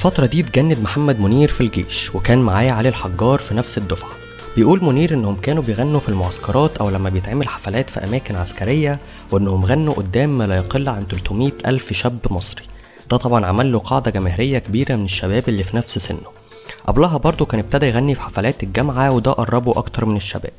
الفترة 0.00 0.26
دي 0.26 0.40
اتجند 0.40 0.78
محمد 0.78 1.20
منير 1.20 1.48
في 1.48 1.60
الجيش 1.60 2.14
وكان 2.14 2.38
معايا 2.38 2.72
علي 2.72 2.88
الحجار 2.88 3.38
في 3.38 3.54
نفس 3.54 3.78
الدفعة. 3.78 4.10
بيقول 4.56 4.84
منير 4.84 5.14
إنهم 5.14 5.36
كانوا 5.36 5.62
بيغنوا 5.62 6.00
في 6.00 6.08
المعسكرات 6.08 6.76
أو 6.76 6.90
لما 6.90 7.10
بيتعمل 7.10 7.48
حفلات 7.48 7.90
في 7.90 8.04
أماكن 8.04 8.36
عسكرية 8.36 8.98
وإنهم 9.32 9.64
غنوا 9.64 9.94
قدام 9.94 10.38
ما 10.38 10.46
لا 10.46 10.56
يقل 10.56 10.88
عن 10.88 11.06
300 11.10 11.52
ألف 11.66 11.92
شاب 11.92 12.18
مصري. 12.30 12.62
ده 13.10 13.16
طبعا 13.16 13.46
عمل 13.46 13.72
له 13.72 13.78
قاعدة 13.78 14.10
جماهيرية 14.10 14.58
كبيرة 14.58 14.96
من 14.96 15.04
الشباب 15.04 15.48
اللي 15.48 15.64
في 15.64 15.76
نفس 15.76 15.98
سنه. 15.98 16.20
قبلها 16.86 17.16
برضه 17.16 17.44
كان 17.44 17.60
ابتدى 17.60 17.86
يغني 17.86 18.14
في 18.14 18.20
حفلات 18.20 18.62
الجامعة 18.62 19.10
وده 19.10 19.32
قربه 19.32 19.72
أكتر 19.78 20.04
من 20.04 20.16
الشباب. 20.16 20.52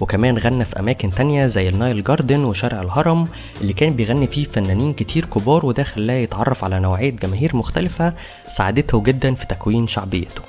وكمان 0.00 0.38
غنى 0.38 0.64
في 0.64 0.78
أماكن 0.80 1.10
تانية 1.10 1.46
زي 1.46 1.68
النايل 1.68 2.04
جاردن 2.04 2.44
وشارع 2.44 2.82
الهرم 2.82 3.28
اللي 3.60 3.72
كان 3.72 3.92
بيغني 3.92 4.26
فيه 4.26 4.44
فنانين 4.44 4.92
كتير 4.92 5.24
كبار 5.24 5.66
وده 5.66 5.82
خلاه 5.82 6.14
يتعرف 6.14 6.64
على 6.64 6.80
نوعية 6.80 7.10
جماهير 7.10 7.56
مختلفة 7.56 8.12
ساعدته 8.56 9.02
جدا 9.02 9.34
في 9.34 9.46
تكوين 9.46 9.86
شعبيته. 9.86 10.42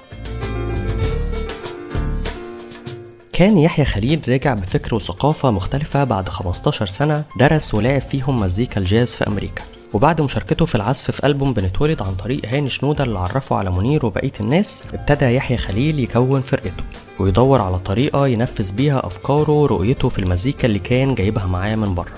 كان 3.33 3.57
يحيى 3.57 3.85
خليل 3.85 4.21
رجع 4.27 4.53
بفكر 4.53 4.95
وثقافة 4.95 5.51
مختلفة 5.51 6.03
بعد 6.03 6.29
15 6.29 6.85
سنة 6.85 7.23
درس 7.39 7.73
ولعب 7.73 8.01
فيهم 8.01 8.39
مزيكا 8.39 8.81
الجاز 8.81 9.15
في 9.15 9.27
أمريكا. 9.27 9.76
وبعد 9.93 10.21
مشاركته 10.21 10.65
في 10.65 10.75
العزف 10.75 11.11
في 11.11 11.27
ألبوم 11.27 11.53
بنتولد 11.53 12.01
عن 12.01 12.15
طريق 12.15 12.45
هاني 12.45 12.69
شنودة 12.69 13.03
اللي 13.03 13.19
عرفه 13.19 13.55
على 13.55 13.71
منير 13.71 14.05
وبقية 14.05 14.31
الناس 14.39 14.83
ابتدى 14.93 15.25
يحيى 15.25 15.57
خليل 15.57 15.99
يكون 15.99 16.41
فرقته 16.41 16.83
ويدور 17.19 17.61
على 17.61 17.79
طريقة 17.79 18.27
ينفذ 18.27 18.73
بيها 18.73 19.07
أفكاره 19.07 19.51
ورؤيته 19.51 20.09
في 20.09 20.19
المزيكا 20.19 20.67
اللي 20.67 20.79
كان 20.79 21.15
جايبها 21.15 21.45
معاه 21.45 21.75
من 21.75 21.95
بره. 21.95 22.13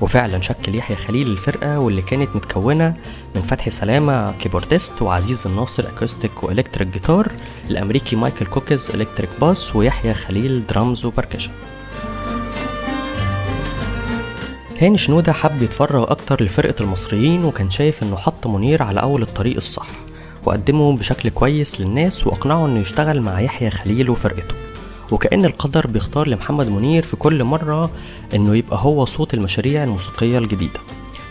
وفعلا 0.00 0.40
شكل 0.40 0.74
يحيى 0.74 0.96
خليل 0.96 1.26
الفرقة 1.26 1.78
واللي 1.78 2.02
كانت 2.02 2.36
متكونة 2.36 2.94
من 3.36 3.42
فتحي 3.42 3.70
سلامة 3.70 4.32
keyboardist 4.32 5.02
وعزيز 5.02 5.46
الناصر 5.46 5.86
acoustic 5.88 6.44
و 6.44 6.49
electric 6.49 6.88
guitar 6.88 7.32
الأمريكي 7.70 8.16
مايكل 8.16 8.46
كوكيز 8.46 8.90
electric 8.94 9.30
bass 9.40 9.76
ويحيى 9.76 10.14
خليل 10.14 10.66
drums 10.66 11.04
و 11.04 11.08
percussion 11.08 11.50
هاني 14.80 14.98
شنودة 14.98 15.32
حب 15.32 15.62
يتفرغ 15.62 16.10
أكتر 16.10 16.42
لفرقة 16.42 16.74
المصريين 16.82 17.44
وكان 17.44 17.70
شايف 17.70 18.02
إنه 18.02 18.16
حط 18.16 18.46
منير 18.46 18.82
على 18.82 19.00
أول 19.00 19.22
الطريق 19.22 19.56
الصح 19.56 19.88
وقدمه 20.44 20.96
بشكل 20.96 21.28
كويس 21.28 21.80
للناس 21.80 22.26
وأقنعه 22.26 22.66
إنه 22.66 22.80
يشتغل 22.80 23.20
مع 23.20 23.40
يحيى 23.40 23.70
خليل 23.70 24.10
وفرقته. 24.10 24.54
وكأن 25.10 25.44
القدر 25.44 25.86
بيختار 25.86 26.28
لمحمد 26.28 26.68
منير 26.68 27.02
في 27.02 27.16
كل 27.16 27.44
مرة 27.44 27.90
إنه 28.34 28.56
يبقى 28.56 28.78
هو 28.82 29.04
صوت 29.04 29.34
المشاريع 29.34 29.84
الموسيقية 29.84 30.38
الجديدة. 30.38 30.80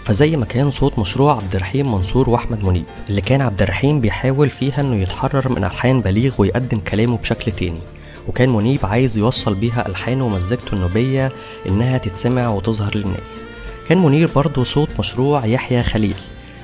فزي 0.03 0.35
ما 0.35 0.45
كان 0.45 0.71
صوت 0.71 0.99
مشروع 0.99 1.35
عبد 1.35 1.55
الرحيم 1.55 1.91
منصور 1.91 2.29
وأحمد 2.29 2.65
منيب 2.65 2.85
اللي 3.09 3.21
كان 3.21 3.41
عبد 3.41 3.61
الرحيم 3.61 4.01
بيحاول 4.01 4.49
فيها 4.49 4.81
إنه 4.81 4.95
يتحرر 4.95 5.49
من 5.49 5.63
ألحان 5.63 6.01
بليغ 6.01 6.35
ويقدم 6.37 6.79
كلامه 6.79 7.17
بشكل 7.17 7.51
تاني. 7.51 7.81
وكان 8.29 8.50
منيب 8.50 8.79
عايز 8.86 9.17
يوصل 9.17 9.55
بيها 9.55 9.88
ألحانه 9.88 10.25
ومزجته 10.25 10.74
النوبية 10.74 11.31
إنها 11.69 11.98
تتسمع 11.98 12.50
وتظهر 12.50 12.98
للناس. 12.98 13.43
كان 13.88 13.98
منير 13.98 14.29
برضه 14.36 14.63
صوت 14.63 14.89
مشروع 15.00 15.45
يحيى 15.45 15.83
خليل 15.83 16.15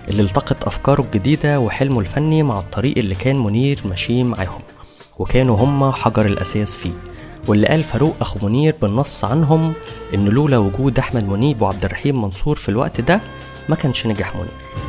اللي 0.10 0.22
التقط 0.24 0.66
أفكاره 0.66 1.02
الجديدة 1.02 1.60
وحلمه 1.60 2.00
الفني 2.00 2.44
مع 2.44 2.60
الطريق 2.60 2.98
اللي 2.98 3.16
كان 3.16 3.44
منير 3.44 3.80
ماشيه 3.86 4.24
معاهم 4.24 4.62
وكانوا 5.20 5.56
هما 5.58 5.92
حجر 5.92 6.26
الأساس 6.26 6.78
فيه. 6.78 6.92
واللي 7.48 7.68
قال 7.68 7.84
فاروق 7.84 8.16
أخو 8.22 8.48
منير 8.48 8.76
بالنص 8.82 9.26
عنهم 9.26 9.74
إن 10.14 10.26
لولا 10.26 10.58
وجود 10.58 11.00
أحمد 11.00 11.24
منيب 11.30 11.62
وعبد 11.62 11.86
الرحيم 11.86 12.22
منصور 12.22 12.56
في 12.56 12.70
الوقت 12.70 13.02
ده 13.02 13.22
ما 13.70 13.76
كانش 13.76 14.08
نجح 14.08 14.36
منير. 14.36 14.85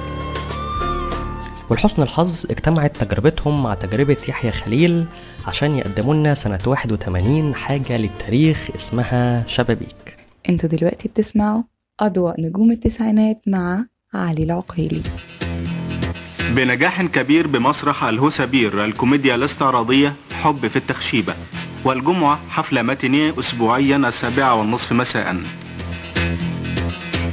ولحسن 1.70 2.02
الحظ 2.02 2.46
اجتمعت 2.50 2.96
تجربتهم 2.96 3.62
مع 3.62 3.75
تجربة 3.75 4.16
يحيى 4.28 4.52
خليل 4.52 5.06
عشان 5.46 5.76
يقدموا 5.76 6.14
لنا 6.14 6.35
سنة 6.35 6.58
81 6.66 7.54
حاجة 7.54 7.96
للتاريخ 7.96 8.68
اسمها 8.76 9.46
شبابيك. 9.46 10.16
أنتوا 10.49 10.68
دلوقتي 10.68 11.08
بتسمعوا 11.08 11.62
أضواء 12.00 12.40
نجوم 12.40 12.70
التسعينات 12.70 13.37
مع 13.46 13.85
علي 14.14 14.42
العقيلي. 14.42 15.02
بنجاح 16.50 17.02
كبير 17.02 17.46
بمسرح 17.46 18.04
الهوسبير 18.04 18.85
الكوميديا 18.85 19.35
الاستعراضية 19.35 20.12
حب 20.42 20.66
في 20.66 20.76
التخشيبة 20.76 21.35
والجمعة 21.85 22.38
حفلة 22.50 22.82
ماتينيه 22.82 23.35
أسبوعيا 23.38 23.96
السابعة 23.96 24.54
والنصف 24.54 24.92
مساء. 24.92 25.37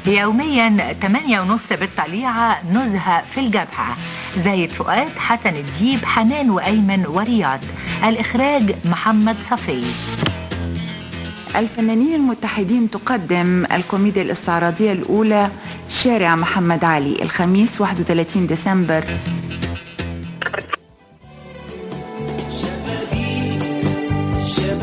يوميا 0.07 0.93
8 0.93 1.39
ونص 1.39 1.63
بالطليعة 1.71 2.71
نزهة 2.71 3.25
في 3.25 3.39
الجبهة. 3.39 3.97
زايد 4.37 4.71
فؤاد 4.71 5.09
حسن 5.17 5.55
الديب 5.55 6.05
حنان 6.05 6.49
وأيمن 6.49 7.05
ورياض. 7.05 7.59
الإخراج 8.03 8.75
محمد 8.85 9.35
صفي. 9.49 9.83
الفنانين 11.55 12.15
المتحدين 12.15 12.91
تقدم 12.91 13.65
الكوميديا 13.71 14.21
الاستعراضية 14.21 14.91
الأولى 14.91 15.49
شارع 15.89 16.35
محمد 16.35 16.83
علي 16.83 17.21
الخميس 17.21 17.81
31 17.81 18.47
ديسمبر. 18.47 19.03
شبابيك 22.49 23.63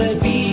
الدنيا 0.00 0.50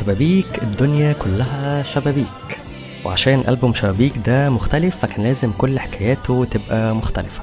شبابيك 0.00 0.62
الدنيا 0.62 1.12
كلها 1.12 1.82
شبابيك. 1.82 2.58
وعشان 3.04 3.44
ألبوم 3.48 3.74
شبابيك 3.74 4.12
ده 4.26 4.50
مختلف 4.50 4.96
فكان 4.96 5.22
لازم 5.24 5.52
كل 5.52 5.78
حكاياته 5.78 6.44
تبقى 6.44 6.94
مختلفة. 6.94 7.42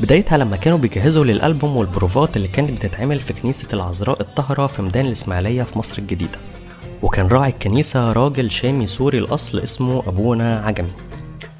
بدايتها 0.00 0.38
لما 0.38 0.56
كانوا 0.56 0.78
بيجهزوا 0.78 1.24
للألبوم 1.24 1.76
والبروفات 1.76 2.36
اللي 2.36 2.48
كانت 2.48 2.70
بتتعمل 2.70 3.20
في 3.20 3.32
كنيسة 3.32 3.68
العذراء 3.72 4.20
الطاهرة 4.20 4.66
في 4.66 4.82
ميدان 4.82 5.06
الإسماعيلية 5.06 5.62
في 5.62 5.78
مصر 5.78 5.98
الجديدة. 5.98 6.38
وكان 7.02 7.26
راعي 7.26 7.50
الكنيسة 7.50 8.12
راجل 8.12 8.50
شامي 8.50 8.86
سوري 8.86 9.18
الأصل 9.18 9.58
اسمه 9.58 10.02
أبونا 10.06 10.58
عجمي. 10.58 10.92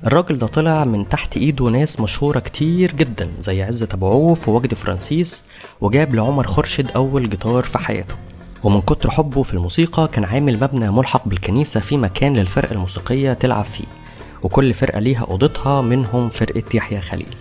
الراجل 0.07 0.39
ده 0.39 0.47
طلع 0.47 0.85
من 0.85 1.09
تحت 1.09 1.37
إيده 1.37 1.65
ناس 1.65 2.01
مشهورة 2.01 2.39
كتير 2.39 2.93
جدا 2.93 3.31
زي 3.41 3.63
عزت 3.63 3.95
أبو 3.95 4.07
عوف 4.07 4.49
ووجدي 4.49 4.77
فرانسيس 4.77 5.45
وجاب 5.81 6.15
لعمر 6.15 6.47
خورشيد 6.47 6.91
أول 6.91 7.31
جيتار 7.31 7.63
في 7.63 7.79
حياته. 7.79 8.15
ومن 8.67 8.81
كتر 8.81 9.11
حبه 9.11 9.43
في 9.43 9.55
الموسيقى 9.55 10.09
كان 10.09 10.25
عامل 10.25 10.61
مبنى 10.61 10.91
ملحق 10.91 11.29
بالكنيسة 11.29 11.81
في 11.81 11.97
مكان 11.97 12.37
للفرق 12.37 12.73
الموسيقية 12.73 13.33
تلعب 13.33 13.65
فيه 13.65 13.85
وكل 14.43 14.75
فرقة 14.75 14.99
ليها 15.01 15.25
أوضتها 15.31 15.81
منهم 15.83 16.29
فرقة 16.29 16.63
يحيى 16.75 17.01
خليل. 17.01 17.37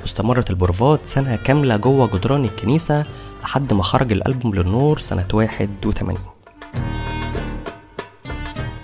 واستمرت 0.00 0.50
البروفات 0.50 1.06
سنة 1.06 1.36
كاملة 1.36 1.76
جوه 1.76 2.06
جدران 2.06 2.44
الكنيسة 2.44 3.04
لحد 3.42 3.72
ما 3.74 3.82
خرج 3.82 4.12
الألبوم 4.12 4.54
للنور 4.54 4.98
سنة 4.98 5.26
81 5.32 6.18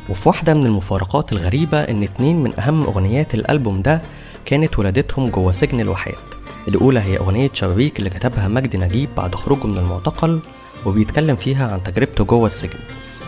وفي 0.09 0.29
واحدة 0.29 0.55
من 0.55 0.67
المفارقات 0.67 1.33
الغريبة 1.33 1.81
إن 1.81 2.03
اتنين 2.03 2.43
من 2.43 2.61
أهم 2.61 2.83
أغنيات 2.83 3.35
الألبوم 3.35 3.83
ده 3.83 4.03
كانت 4.45 4.79
ولادتهم 4.79 5.29
جوه 5.31 5.53
سجن 5.53 5.81
الوحات 5.81 6.36
الأولى 6.69 7.01
هي 7.01 7.19
أغنية 7.19 7.51
شبابيك 7.53 7.99
اللي 7.99 8.11
كتبها 8.11 8.49
مجدي 8.49 8.79
نجيب 8.79 9.09
بعد 9.17 9.35
خروجه 9.35 9.67
من 9.67 9.79
المعتقل 9.79 10.41
وبيتكلم 10.87 11.37
فيها 11.37 11.73
عن 11.73 11.83
تجربته 11.83 12.25
جوه 12.25 12.47
السجن 12.47 12.79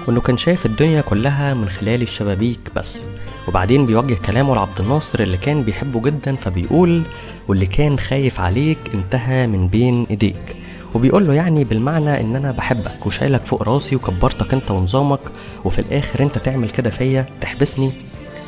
وإنه 0.09 0.21
كان 0.21 0.37
شايف 0.37 0.67
الدنيا 0.67 1.01
كلها 1.01 1.55
من 1.55 1.69
خلال 1.69 2.03
الشبابيك 2.03 2.61
بس. 2.77 3.09
وبعدين 3.49 3.87
بيوجه 3.87 4.15
كلامه 4.15 4.55
لعبد 4.55 4.81
الناصر 4.81 5.21
اللي 5.21 5.37
كان 5.37 5.63
بيحبه 5.63 6.01
جدا 6.01 6.35
فبيقول 6.35 7.03
واللي 7.49 7.67
كان 7.67 7.99
خايف 7.99 8.41
عليك 8.41 8.79
انتهى 8.95 9.47
من 9.47 9.69
بين 9.69 10.07
إيديك 10.11 10.57
وبيقول 10.95 11.27
له 11.27 11.35
يعني 11.35 11.65
بالمعنى 11.65 12.21
إن 12.21 12.37
أنا 12.37 12.53
بحبك 12.53 13.07
وشايلك 13.07 13.45
فوق 13.45 13.63
راسي 13.63 13.97
وكبرتك 13.97 14.55
أنت 14.55 14.71
ونظامك 14.71 15.21
وفي 15.65 15.79
الآخر 15.79 16.23
أنت 16.23 16.39
تعمل 16.39 16.71
كده 16.71 16.91
فيا 16.91 17.27
تحبسني 17.41 17.93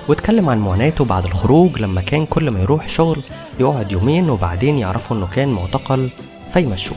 واتكلم 0.08 0.48
عن 0.48 0.58
معاناته 0.58 1.04
بعد 1.04 1.24
الخروج 1.24 1.78
لما 1.78 2.00
كان 2.00 2.26
كل 2.26 2.50
ما 2.50 2.60
يروح 2.60 2.88
شغل 2.88 3.22
يقعد 3.60 3.92
يومين 3.92 4.30
وبعدين 4.30 4.78
يعرفوا 4.78 5.16
إنه 5.16 5.26
كان 5.26 5.48
معتقل 5.48 6.10
فيمشوه 6.52 6.96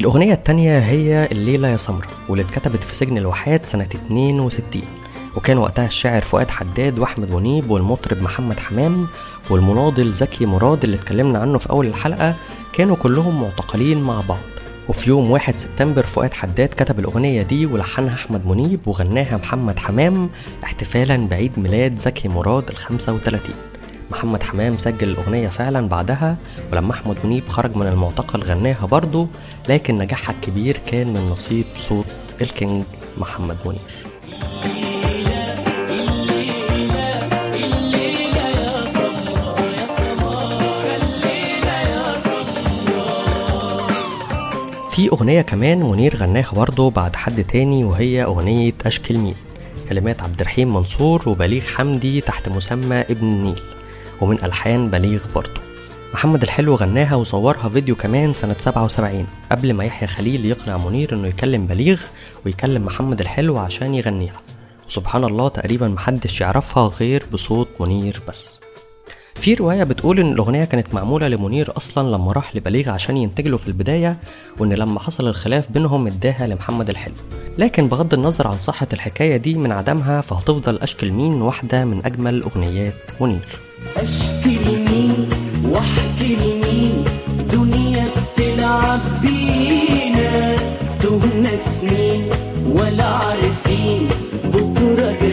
الأغنية 0.00 0.32
التانية 0.32 0.78
هي 0.78 1.28
الليلة 1.32 1.68
يا 1.68 1.76
سمرة 1.76 2.08
واللي 2.28 2.44
اتكتبت 2.44 2.84
في 2.84 2.94
سجن 2.94 3.18
الواحات 3.18 3.66
سنة 3.66 3.84
62 3.94 4.82
وكان 5.36 5.58
وقتها 5.58 5.86
الشاعر 5.86 6.22
فؤاد 6.22 6.50
حداد 6.50 6.98
وأحمد 6.98 7.30
منيب 7.30 7.70
والمطرب 7.70 8.22
محمد 8.22 8.60
حمام 8.60 9.06
والمناضل 9.50 10.12
زكي 10.12 10.46
مراد 10.46 10.84
اللي 10.84 10.96
اتكلمنا 10.96 11.38
عنه 11.38 11.58
في 11.58 11.70
أول 11.70 11.86
الحلقة 11.86 12.34
كانوا 12.72 12.96
كلهم 12.96 13.40
معتقلين 13.42 14.02
مع 14.02 14.20
بعض. 14.20 14.38
وفي 14.88 15.10
يوم 15.10 15.30
1 15.30 15.60
سبتمبر 15.60 16.06
فؤاد 16.06 16.34
حداد 16.34 16.68
كتب 16.68 16.98
الأغنية 16.98 17.42
دي 17.42 17.66
ولحنها 17.66 18.14
أحمد 18.14 18.46
منيب 18.46 18.80
وغناها 18.86 19.36
محمد 19.36 19.78
حمام 19.78 20.30
احتفالا 20.64 21.28
بعيد 21.28 21.58
ميلاد 21.58 21.98
زكي 21.98 22.28
مراد 22.28 22.68
ال 22.70 22.76
35 22.76 23.54
محمد 24.10 24.42
حمام 24.42 24.78
سجل 24.78 25.08
الأغنية 25.08 25.48
فعلا 25.48 25.88
بعدها 25.88 26.36
ولما 26.72 26.92
أحمد 26.92 27.16
منيب 27.24 27.48
خرج 27.48 27.76
من 27.76 27.86
المعتقل 27.86 28.42
غناها 28.42 28.86
برضه 28.86 29.26
لكن 29.68 29.98
نجاحها 29.98 30.34
الكبير 30.34 30.76
كان 30.86 31.06
من 31.12 31.30
نصيب 31.30 31.66
صوت 31.76 32.06
الكينج 32.40 32.84
محمد 33.18 33.56
منير 33.66 33.80
في 44.90 45.08
أغنية 45.12 45.40
كمان 45.42 45.82
منير 45.82 46.16
غناها 46.16 46.52
برضه 46.52 46.90
بعد 46.90 47.16
حد 47.16 47.44
تاني 47.44 47.84
وهي 47.84 48.24
أغنية 48.24 48.72
أشكي 48.86 49.14
المين 49.14 49.34
كلمات 49.88 50.22
عبد 50.22 50.40
الرحيم 50.40 50.74
منصور 50.74 51.28
وبليغ 51.28 51.62
حمدي 51.62 52.20
تحت 52.20 52.48
مسمى 52.48 53.00
ابن 53.00 53.26
النيل. 53.26 53.62
ومن 54.20 54.44
ألحان 54.44 54.90
بليغ 54.90 55.20
برضه 55.34 55.60
محمد 56.14 56.42
الحلو 56.42 56.74
غناها 56.74 57.14
وصورها 57.14 57.68
فيديو 57.68 57.96
كمان 57.96 58.32
سنة 58.32 58.56
77 58.60 59.26
قبل 59.50 59.72
ما 59.72 59.84
يحيى 59.84 60.08
خليل 60.08 60.46
يقنع 60.46 60.76
منير 60.76 61.14
إنه 61.14 61.28
يكلم 61.28 61.66
بليغ 61.66 62.00
ويكلم 62.46 62.84
محمد 62.84 63.20
الحلو 63.20 63.58
عشان 63.58 63.94
يغنيها. 63.94 64.40
وسبحان 64.88 65.24
الله 65.24 65.48
تقريبا 65.48 65.88
محدش 65.88 66.40
يعرفها 66.40 66.88
غير 67.00 67.26
بصوت 67.32 67.68
منير 67.80 68.20
بس. 68.28 68.60
في 69.40 69.54
رواية 69.54 69.84
بتقول 69.84 70.20
إن 70.20 70.32
الأغنية 70.32 70.64
كانت 70.64 70.94
معمولة 70.94 71.28
لمنير 71.28 71.76
أصلا 71.76 72.16
لما 72.16 72.32
راح 72.32 72.56
لبليغ 72.56 72.90
عشان 72.90 73.16
ينتج 73.16 73.48
له 73.48 73.56
في 73.56 73.68
البداية 73.68 74.16
وإن 74.58 74.72
لما 74.72 75.00
حصل 75.00 75.28
الخلاف 75.28 75.70
بينهم 75.72 76.06
اداها 76.06 76.46
لمحمد 76.46 76.90
الحلو. 76.90 77.14
لكن 77.58 77.88
بغض 77.88 78.14
النظر 78.14 78.48
عن 78.48 78.54
صحة 78.58 78.86
الحكاية 78.92 79.36
دي 79.36 79.54
من 79.54 79.72
عدمها 79.72 80.20
فهتفضل 80.20 80.78
أشكل 80.78 81.12
مين 81.12 81.42
واحدة 81.42 81.84
من 81.84 82.06
أجمل 82.06 82.42
أغنيات 82.42 82.94
منير. 83.20 83.58
أشكي 83.96 84.58
لمين 84.58 85.28
وأحكي 85.64 86.36
لمين؟ 86.36 87.04
دنيا 87.52 88.08
بتلعب 88.08 89.20
بينا. 89.20 90.56
تهنا 91.00 91.56
سنين 91.56 92.24
ولا 92.66 93.04
عارفين. 93.04 94.08
بكرة 94.44 95.12
جايب 95.20 95.29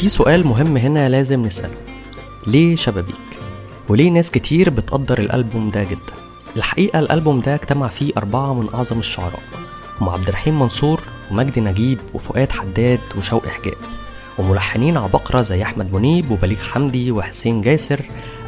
في 0.00 0.08
سؤال 0.08 0.46
مهم 0.46 0.76
هنا 0.76 1.08
لازم 1.08 1.42
نسأله. 1.46 1.76
ليه 2.46 2.76
شبابيك؟ 2.76 3.14
وليه 3.88 4.10
ناس 4.10 4.30
كتير 4.30 4.70
بتقدر 4.70 5.18
الألبوم 5.18 5.70
ده 5.70 5.84
جدا؟ 5.84 6.14
الحقيقة 6.56 6.98
الألبوم 6.98 7.40
ده 7.40 7.54
اجتمع 7.54 7.88
فيه 7.88 8.12
أربعة 8.16 8.54
من 8.54 8.74
أعظم 8.74 8.98
الشعراء 8.98 9.42
هم 10.00 10.08
عبد 10.08 10.28
الرحيم 10.28 10.60
منصور 10.60 11.00
ومجدي 11.30 11.60
نجيب 11.60 11.98
وفؤاد 12.14 12.52
حداد 12.52 13.00
وشوقي 13.18 13.50
حجاب. 13.50 13.76
وملحنين 14.38 14.96
عباقرة 14.96 15.40
زي 15.40 15.62
أحمد 15.62 15.92
منيب 15.92 16.30
وبليغ 16.30 16.58
حمدي 16.60 17.12
وحسين 17.12 17.60
جاسر. 17.60 18.00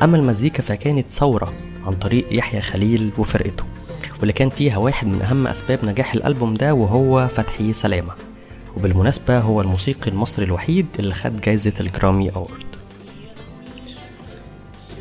أما 0.03 0.17
المزيكا 0.17 0.63
فكانت 0.63 1.11
ثورة 1.11 1.53
عن 1.87 1.95
طريق 1.95 2.27
يحيى 2.31 2.61
خليل 2.61 3.11
وفرقته. 3.19 3.65
واللي 4.19 4.33
كان 4.33 4.49
فيها 4.51 4.77
واحد 4.77 5.07
من 5.07 5.23
أهم 5.23 5.47
أسباب 5.47 5.85
نجاح 5.85 6.15
الألبوم 6.15 6.55
ده 6.55 6.75
وهو 6.75 7.29
فتحي 7.29 7.73
سلامة. 7.73 8.13
وبالمناسبة 8.77 9.39
هو 9.39 9.61
الموسيقي 9.61 10.11
المصري 10.11 10.45
الوحيد 10.45 10.87
اللي 10.99 11.15
خد 11.15 11.41
جايزة 11.41 11.73
الجرامي 11.81 12.31
أورد 12.31 12.65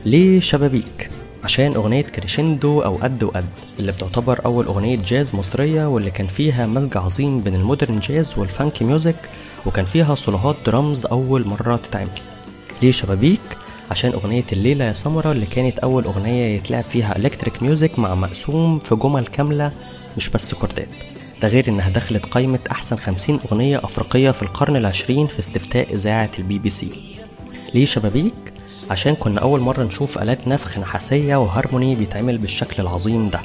ليه 0.05 0.39
شبابيك؟ 0.39 1.09
عشان 1.43 1.73
أغنية 1.75 2.01
كريشندو 2.01 2.81
أو 2.81 2.95
قد 2.95 3.23
وقد 3.23 3.45
اللي 3.79 3.91
بتعتبر 3.91 4.45
أول 4.45 4.65
أغنية 4.65 4.95
جاز 4.97 5.35
مصرية 5.35 5.85
واللي 5.85 6.11
كان 6.11 6.27
فيها 6.27 6.65
مزج 6.67 6.97
عظيم 6.97 7.39
بين 7.39 7.55
ال 7.55 7.62
modern 7.62 7.99
jazz 7.99 8.37
وال 8.37 8.50
funky 8.50 8.83
music 8.83 9.29
وكان 9.65 9.85
فيها 9.85 10.15
صولوهات 10.15 10.55
درامز 10.65 11.05
أول 11.05 11.47
مرة 11.47 11.75
تتعمل 11.75 12.19
ليه 12.81 12.91
شبابيك؟ 12.91 13.41
عشان 13.91 14.11
أغنية 14.13 14.43
الليلة 14.51 14.85
يا 14.85 14.93
سمرة 14.93 15.31
اللي 15.31 15.45
كانت 15.45 15.79
أول 15.79 16.03
أغنية 16.03 16.55
يتلعب 16.55 16.83
فيها 16.83 17.17
electric 17.17 17.63
music 17.63 17.99
مع 17.99 18.15
مقسوم 18.15 18.79
في 18.79 18.95
جمل 18.95 19.25
كاملة 19.27 19.71
مش 20.17 20.29
بس 20.29 20.53
كوردات 20.53 20.87
ده 21.41 21.47
غير 21.47 21.67
إنها 21.67 21.89
دخلت 21.89 22.25
قائمة 22.25 22.59
أحسن 22.71 22.95
50 22.97 23.39
أغنية 23.45 23.77
أفريقية 23.77 24.31
في 24.31 24.41
القرن 24.43 24.75
العشرين 24.75 25.27
في 25.27 25.39
استفتاء 25.39 25.93
إذاعة 25.95 26.29
البي 26.39 26.59
بي 26.59 26.69
سي 26.69 26.89
ليه 27.73 27.85
شبابيك؟ 27.85 28.33
عشان 28.91 29.15
كنا 29.15 29.39
أول 29.41 29.59
مرة 29.59 29.83
نشوف 29.83 30.17
آلات 30.19 30.47
نفخ 30.47 30.77
نحاسية 30.79 31.35
وهارموني 31.35 31.95
بيتعمل 31.95 32.37
بالشكل 32.37 32.81
العظيم 32.81 33.29
ده. 33.29 33.39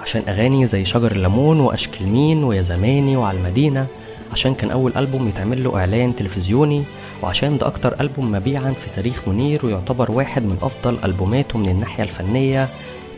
عشان 0.00 0.22
أغاني 0.28 0.66
زي 0.66 0.84
شجر 0.84 1.12
الليمون 1.12 1.60
وأشكال 1.60 2.06
مين 2.08 2.44
ويا 2.44 2.62
زماني 2.62 3.16
وعلى 3.16 3.38
المدينة 3.38 3.86
عشان 4.32 4.54
كان 4.54 4.70
أول 4.70 4.92
ألبوم 4.96 5.28
يتعمل 5.28 5.64
له 5.64 5.76
إعلان 5.78 6.16
تلفزيوني. 6.16 6.84
وعشان 7.22 7.58
ده 7.58 7.66
أكتر 7.66 8.00
ألبوم 8.00 8.32
مبيعا 8.32 8.72
في 8.72 8.90
تاريخ 8.96 9.28
منير 9.28 9.66
ويعتبر 9.66 10.10
واحد 10.10 10.42
من 10.42 10.56
أفضل 10.62 10.98
ألبوماته 11.04 11.58
من 11.58 11.68
الناحية 11.68 12.02
الفنية 12.04 12.68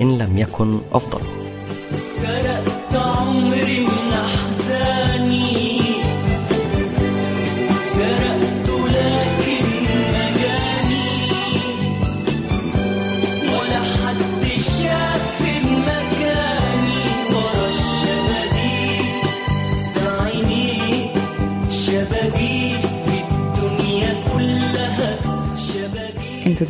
إن 0.01 0.19
لم 0.19 0.38
يكن 0.38 0.81
أفضل. 0.93 1.21
سرقت 2.01 2.95
عمري 2.95 3.87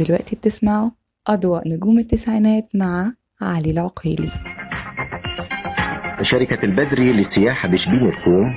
دلوقتي 0.04 0.36
بتسمعوا 0.36 0.90
أضواء 1.28 1.62
نجوم 1.68 1.98
التسعينات 1.98 2.66
مع 2.74 3.12
علي 3.42 3.70
العقيلي. 3.70 4.30
شركة 6.22 6.64
البدري 6.64 7.12
للسياحة 7.12 7.68
بشبين 7.68 8.08
الكوم 8.08 8.54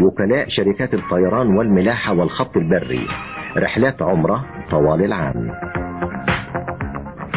وكلاء 0.00 0.48
شركات 0.48 0.94
الطيران 0.94 1.46
والملاحة 1.56 2.12
والخط 2.12 2.56
البري. 2.56 3.06
رحلات 3.56 4.02
عمرة 4.02 4.44
طوال 4.70 5.04
العام. 5.04 5.50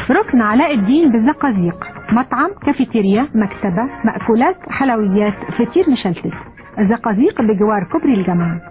ركن 0.09 0.41
علاء 0.41 0.73
الدين 0.73 1.11
بالزقازيق. 1.11 1.79
مطعم 2.11 2.49
كافيتيريا 2.65 3.21
مكتبة 3.21 3.83
مأكولات 4.05 4.55
حلويات 4.69 5.33
فطير 5.57 5.85
مشلتت. 5.89 6.33
الزقازيق 6.79 7.41
بجوار 7.41 7.83
كوبري 7.91 8.13
الجامعة 8.13 8.61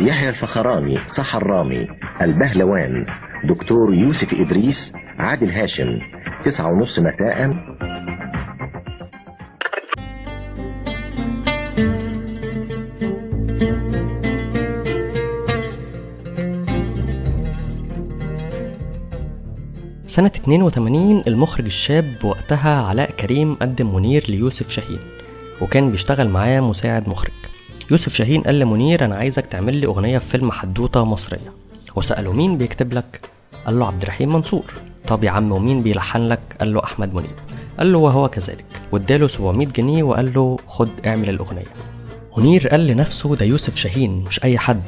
يحيى 0.00 0.28
الفخراني 0.28 0.98
صح 1.16 1.34
الرامي 1.34 1.88
البهلوان 2.22 3.06
دكتور 3.44 3.94
يوسف 3.94 4.28
إدريس 4.32 4.92
عادل 5.18 5.50
هاشم 5.50 5.98
تسعة 6.44 6.66
ونص 6.72 6.98
مساء. 6.98 7.50
سنة 20.06 20.26
82 20.36 21.22
المخرج 21.26 21.64
الشاب 21.64 22.24
وقتها 22.24 22.82
علاء 22.82 23.10
كريم 23.10 23.54
قدم 23.54 23.94
منير 23.94 24.24
ليوسف 24.28 24.68
شاهين 24.68 25.00
وكان 25.60 25.90
بيشتغل 25.90 26.28
معاه 26.28 26.60
مساعد 26.60 27.08
مخرج. 27.08 27.53
يوسف 27.90 28.14
شاهين 28.14 28.42
قال 28.42 28.58
لمنير 28.58 29.04
أنا 29.04 29.16
عايزك 29.16 29.46
تعمل 29.46 29.76
لي 29.76 29.86
أغنية 29.86 30.18
في 30.18 30.28
فيلم 30.28 30.52
حدوتة 30.52 31.04
مصرية. 31.04 31.52
وسأله 31.96 32.32
مين 32.32 32.58
بيكتب 32.58 32.92
لك؟ 32.92 33.20
قال 33.66 33.78
له 33.78 33.86
عبد 33.86 34.02
الرحيم 34.02 34.32
منصور. 34.32 34.72
طب 35.08 35.24
يا 35.24 35.30
عم 35.30 35.52
ومين 35.52 35.82
بيلحن 35.82 36.26
لك؟ 36.26 36.40
قال 36.60 36.74
له 36.74 36.84
أحمد 36.84 37.14
منيب. 37.14 37.34
قال 37.78 37.92
له 37.92 37.98
وهو 37.98 38.28
كذلك. 38.28 38.64
واداله 38.92 39.28
700 39.28 39.66
جنيه 39.66 40.02
وقال 40.02 40.34
له 40.34 40.58
خد 40.66 40.88
اعمل 41.06 41.28
الأغنية. 41.28 41.66
منير 42.36 42.68
قال 42.68 42.86
لنفسه 42.86 43.36
ده 43.36 43.46
يوسف 43.46 43.76
شاهين 43.76 44.24
مش 44.28 44.44
أي 44.44 44.58
حد. 44.58 44.82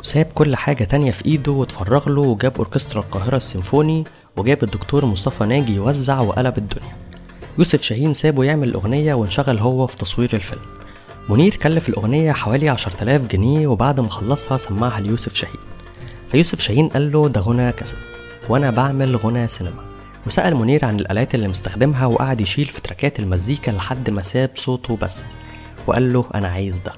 وساب 0.00 0.26
كل 0.34 0.56
حاجة 0.56 0.84
تانية 0.84 1.10
في 1.10 1.24
إيده 1.24 1.52
واتفرغ 1.52 2.08
له 2.08 2.20
وجاب 2.20 2.56
أوركسترا 2.56 3.00
القاهرة 3.00 3.36
السيمفوني 3.36 4.04
وجاب 4.36 4.62
الدكتور 4.62 5.04
مصطفى 5.04 5.44
ناجي 5.44 5.74
يوزع 5.74 6.20
وقلب 6.20 6.58
الدنيا. 6.58 6.96
يوسف 7.58 7.82
شاهين 7.82 8.14
سابه 8.14 8.44
يعمل 8.44 8.68
الأغنية 8.68 9.14
وانشغل 9.14 9.58
هو 9.58 9.86
في 9.86 9.96
تصوير 9.96 10.30
الفيلم. 10.34 10.62
منير 11.28 11.56
كلف 11.56 11.88
الأغنية 11.88 12.32
حوالي 12.32 12.68
10000 12.68 13.26
جنيه 13.26 13.66
وبعد 13.66 14.00
ما 14.00 14.08
خلصها 14.08 14.56
سمعها 14.56 15.00
ليوسف 15.00 15.34
شاهين. 15.34 15.56
فيوسف 16.30 16.60
شاهين 16.60 16.88
قال 16.88 17.12
له 17.12 17.28
ده 17.28 17.40
غنى 17.40 17.72
كاسيت 17.72 17.98
وأنا 18.48 18.70
بعمل 18.70 19.16
غنى 19.16 19.48
سينما. 19.48 19.84
وسأل 20.26 20.56
منير 20.56 20.84
عن 20.84 21.00
الآلات 21.00 21.34
اللي 21.34 21.48
مستخدمها 21.48 22.06
وقعد 22.06 22.40
يشيل 22.40 22.64
في 22.66 22.80
تراكات 22.80 23.20
المزيكا 23.20 23.70
لحد 23.70 24.10
ما 24.10 24.22
ساب 24.22 24.50
صوته 24.54 24.96
بس. 24.96 25.22
وقال 25.86 26.12
له 26.12 26.24
أنا 26.34 26.48
عايز 26.48 26.78
ده. 26.78 26.92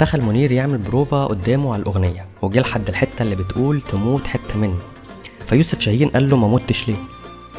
دخل 0.00 0.22
منير 0.22 0.52
يعمل 0.52 0.78
بروفا 0.78 1.24
قدامه 1.24 1.72
على 1.72 1.82
الأغنية 1.82 2.26
وجه 2.42 2.60
لحد 2.60 2.88
الحتة 2.88 3.22
اللي 3.22 3.36
بتقول 3.36 3.80
تموت 3.80 4.26
حتة 4.26 4.58
مني. 4.58 4.78
فيوسف 5.46 5.80
شاهين 5.80 6.08
قال 6.08 6.30
له 6.30 6.36
ما 6.36 6.48
متش 6.48 6.88
ليه؟ 6.88 6.96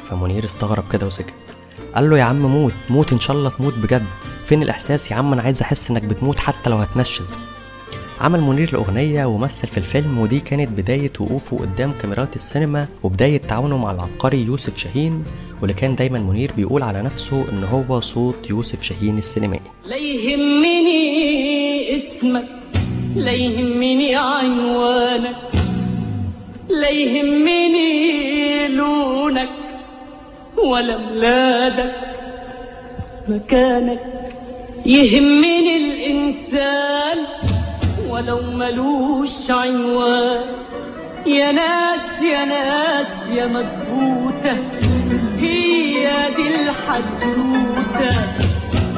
فمنير 0.09 0.45
استغرب 0.45 0.83
كده 0.91 1.07
وسكت. 1.07 1.33
قال 1.95 2.09
له 2.09 2.17
يا 2.17 2.23
عم 2.23 2.41
موت 2.41 2.73
موت 2.89 3.13
إن 3.13 3.19
شاء 3.19 3.37
الله 3.37 3.49
تموت 3.49 3.73
بجد. 3.73 4.05
فين 4.45 4.63
الإحساس 4.63 5.11
يا 5.11 5.15
عم؟ 5.15 5.33
أنا 5.33 5.41
عايز 5.41 5.61
أحس 5.61 5.91
إنك 5.91 6.03
بتموت 6.03 6.39
حتى 6.39 6.69
لو 6.69 6.77
هتنشز. 6.77 7.29
عمل 8.21 8.41
منير 8.41 8.69
الأغنية 8.69 9.25
ومثل 9.25 9.67
في 9.67 9.77
الفيلم 9.77 10.19
ودي 10.19 10.39
كانت 10.39 10.69
بداية 10.69 11.11
وقوفه 11.19 11.57
قدام 11.57 11.93
كاميرات 12.01 12.35
السينما 12.35 12.87
وبداية 13.03 13.37
تعاونه 13.37 13.77
مع 13.77 13.91
العبقري 13.91 14.41
يوسف 14.41 14.77
شاهين 14.77 15.23
واللي 15.61 15.73
كان 15.73 15.95
دايما 15.95 16.19
منير 16.19 16.51
بيقول 16.57 16.83
على 16.83 17.01
نفسه 17.01 17.45
إن 17.49 17.63
هو 17.63 17.99
صوت 17.99 18.49
يوسف 18.49 18.81
شاهين 18.81 19.17
السينمائي. 19.17 19.61
لا 19.85 19.95
يهمني 19.95 21.97
اسمك 21.97 22.45
لا 23.15 23.31
يهمني 23.31 24.15
عنوانك 24.15 25.35
لا 26.69 26.89
يهمني 26.89 28.67
لونك 28.67 29.49
ولا 30.65 30.97
ميلادك 30.97 31.95
مكانك. 33.27 34.22
يهمني 34.85 35.77
الإنسان 35.77 37.17
ولو 38.09 38.41
ملوش 38.41 39.51
عنوان. 39.51 40.45
يا 41.25 41.51
ناس 41.51 42.23
يا 42.23 42.45
ناس 42.45 43.29
يا 43.29 43.47
مكبوتة 43.47 44.57
هي 45.37 46.07
دي 46.35 46.47
الحدوتة 46.55 48.11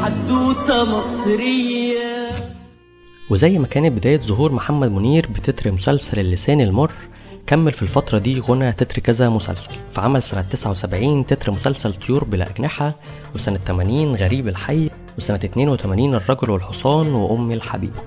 حدوتة 0.03 0.97
مصرية. 0.97 2.29
وزي 3.29 3.57
ما 3.57 3.67
كانت 3.67 3.91
بداية 3.91 4.19
ظهور 4.19 4.51
محمد 4.51 4.91
منير 4.91 5.27
بتتر 5.27 5.71
مسلسل 5.71 6.19
اللسان 6.19 6.61
المر 6.61 6.91
كمل 7.47 7.73
في 7.73 7.81
الفترة 7.81 8.17
دي 8.17 8.39
غنى 8.39 8.71
تتر 8.71 8.99
كذا 8.99 9.29
مسلسل 9.29 9.71
فعمل 9.91 10.23
سنة 10.23 10.41
79 10.41 11.25
تتر 11.25 11.51
مسلسل 11.51 11.93
طيور 11.93 12.23
بلا 12.23 12.49
أجنحة 12.49 12.95
وسنة 13.35 13.59
80 13.67 14.15
غريب 14.15 14.47
الحي 14.47 14.89
وسنة 15.17 15.39
82 15.43 16.15
الرجل 16.15 16.49
والحصان 16.49 17.13
وأمي 17.13 17.53
الحبيبة 17.53 17.99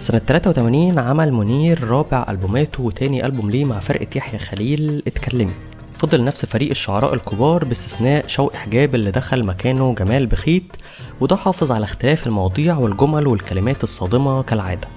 سنة 0.00 0.18
83 0.18 0.98
عمل 0.98 1.32
منير 1.32 1.84
رابع 1.84 2.26
ألبوماته 2.28 2.82
وتاني 2.82 3.26
ألبوم 3.26 3.50
ليه 3.50 3.64
مع 3.64 3.78
فرقة 3.78 4.06
يحيى 4.16 4.38
خليل 4.38 5.02
اتكلمي 5.06 5.52
فضل 5.94 6.24
نفس 6.24 6.44
فريق 6.44 6.70
الشعراء 6.70 7.14
الكبار 7.14 7.64
باستثناء 7.64 8.26
شوقي 8.26 8.58
حجاب 8.58 8.94
اللي 8.94 9.10
دخل 9.10 9.44
مكانه 9.44 9.94
جمال 9.94 10.26
بخيت 10.26 10.72
وده 11.20 11.36
حافظ 11.36 11.72
على 11.72 11.84
اختلاف 11.84 12.26
المواضيع 12.26 12.76
والجمل 12.76 13.26
والكلمات 13.26 13.82
الصادمة 13.82 14.42
كالعادة. 14.42 14.88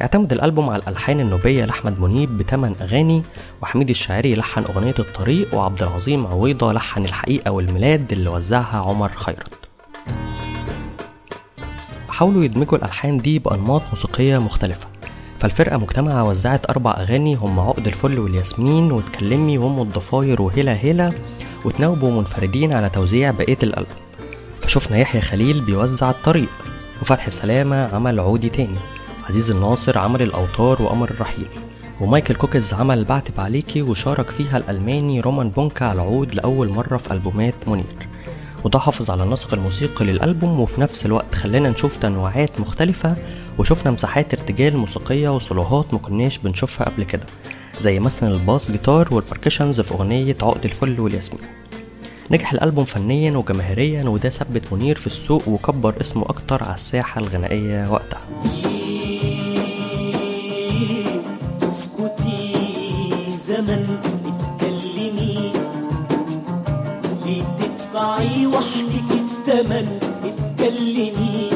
اعتمد 0.00 0.32
الألبوم 0.32 0.70
على 0.70 0.82
الألحان 0.82 1.20
النوبية 1.20 1.64
لأحمد 1.64 2.00
منيب 2.00 2.38
بثمان 2.38 2.74
أغاني 2.80 3.22
وحميد 3.62 3.90
الشاعري 3.90 4.34
لحن 4.34 4.64
أغنية 4.64 4.94
الطريق 4.98 5.54
وعبد 5.54 5.82
العظيم 5.82 6.26
عويضة 6.26 6.72
لحن 6.72 7.04
الحقيقة 7.04 7.50
والميلاد 7.50 8.12
اللي 8.12 8.30
وزعها 8.30 8.78
عمر 8.78 9.08
خيرت. 9.08 9.54
حاولوا 12.08 12.44
يدمجوا 12.44 12.78
الألحان 12.78 13.18
دي 13.18 13.38
بأنماط 13.38 13.82
موسيقية 13.88 14.38
مختلفة. 14.38 14.86
فالفرقة 15.40 15.76
مجتمعة 15.76 16.24
وزعت 16.24 16.70
أربع 16.70 16.90
أغاني 16.90 17.34
هم 17.34 17.60
عقد 17.60 17.86
الفل 17.86 18.18
والياسمين 18.18 18.92
وتكلمي 18.92 19.58
وأم 19.58 19.82
الضفاير 19.82 20.42
وهلا 20.42 20.72
هلا 20.72 21.12
وتناوبوا 21.64 22.10
منفردين 22.10 22.72
على 22.72 22.88
توزيع 22.88 23.30
بقية 23.30 23.58
الألبوم. 23.62 23.96
فشفنا 24.60 24.98
يحيى 24.98 25.20
خليل 25.20 25.60
بيوزع 25.60 26.10
الطريق 26.10 26.48
وفتحي 27.02 27.30
سلامة 27.30 27.94
عمل 27.94 28.20
عودي 28.20 28.48
تاني. 28.48 28.78
عزيز 29.28 29.50
الناصر 29.50 29.98
عمل 29.98 30.22
الأوتار 30.22 30.82
وقمر 30.82 31.10
الرحيل. 31.10 31.48
ومايكل 32.00 32.34
كوكيز 32.34 32.74
عمل 32.74 33.04
بعتب 33.04 33.40
عليكي 33.40 33.82
وشارك 33.82 34.30
فيها 34.30 34.56
الألماني 34.56 35.20
رومان 35.20 35.50
بونكا 35.50 35.86
على 35.86 36.02
العود 36.02 36.34
لأول 36.34 36.68
مرة 36.68 36.96
في 36.96 37.12
ألبومات 37.12 37.54
منير 37.66 38.08
وده 38.64 38.78
حافظ 38.78 39.10
على 39.10 39.22
النسق 39.22 39.54
الموسيقي 39.54 40.04
للألبوم 40.04 40.60
وفي 40.60 40.80
نفس 40.80 41.06
الوقت 41.06 41.34
خلانا 41.34 41.70
نشوف 41.70 41.96
تنوعات 41.96 42.60
مختلفة 42.60 43.16
وشفنا 43.58 43.90
مساحات 43.90 44.34
ارتجال 44.34 44.76
موسيقية 44.76 45.28
وصلوهات 45.28 45.94
مكناش 45.94 46.38
بنشوفها 46.38 46.88
قبل 46.88 47.04
كده 47.04 47.26
زي 47.80 48.00
مثلا 48.00 48.34
ال 48.34 48.41
bass 48.41 48.70
guitar 48.70 49.08
وال 49.14 49.24
percussions 49.24 49.80
في 49.80 49.94
أغنية 49.94 50.36
عقد 50.42 50.64
الفل 50.64 51.00
والياسمين. 51.00 51.42
نجح 52.30 52.52
الألبوم 52.52 52.84
فنيا 52.84 53.36
وجماهيريا 53.36 54.04
وده 54.04 54.28
ثبت 54.28 54.72
منير 54.72 54.96
في 54.96 55.06
السوق 55.06 55.48
وكبر 55.48 55.94
اسمه 56.00 56.22
أكتر 56.22 56.64
على 56.64 56.74
الساحة 56.74 57.20
الغنائية 57.20 57.90
وقتها. 57.90 58.20
تدفعي 68.18 68.46
وحدك 68.46 69.10
التمن 69.12 69.98
اتكلمي 70.24 71.50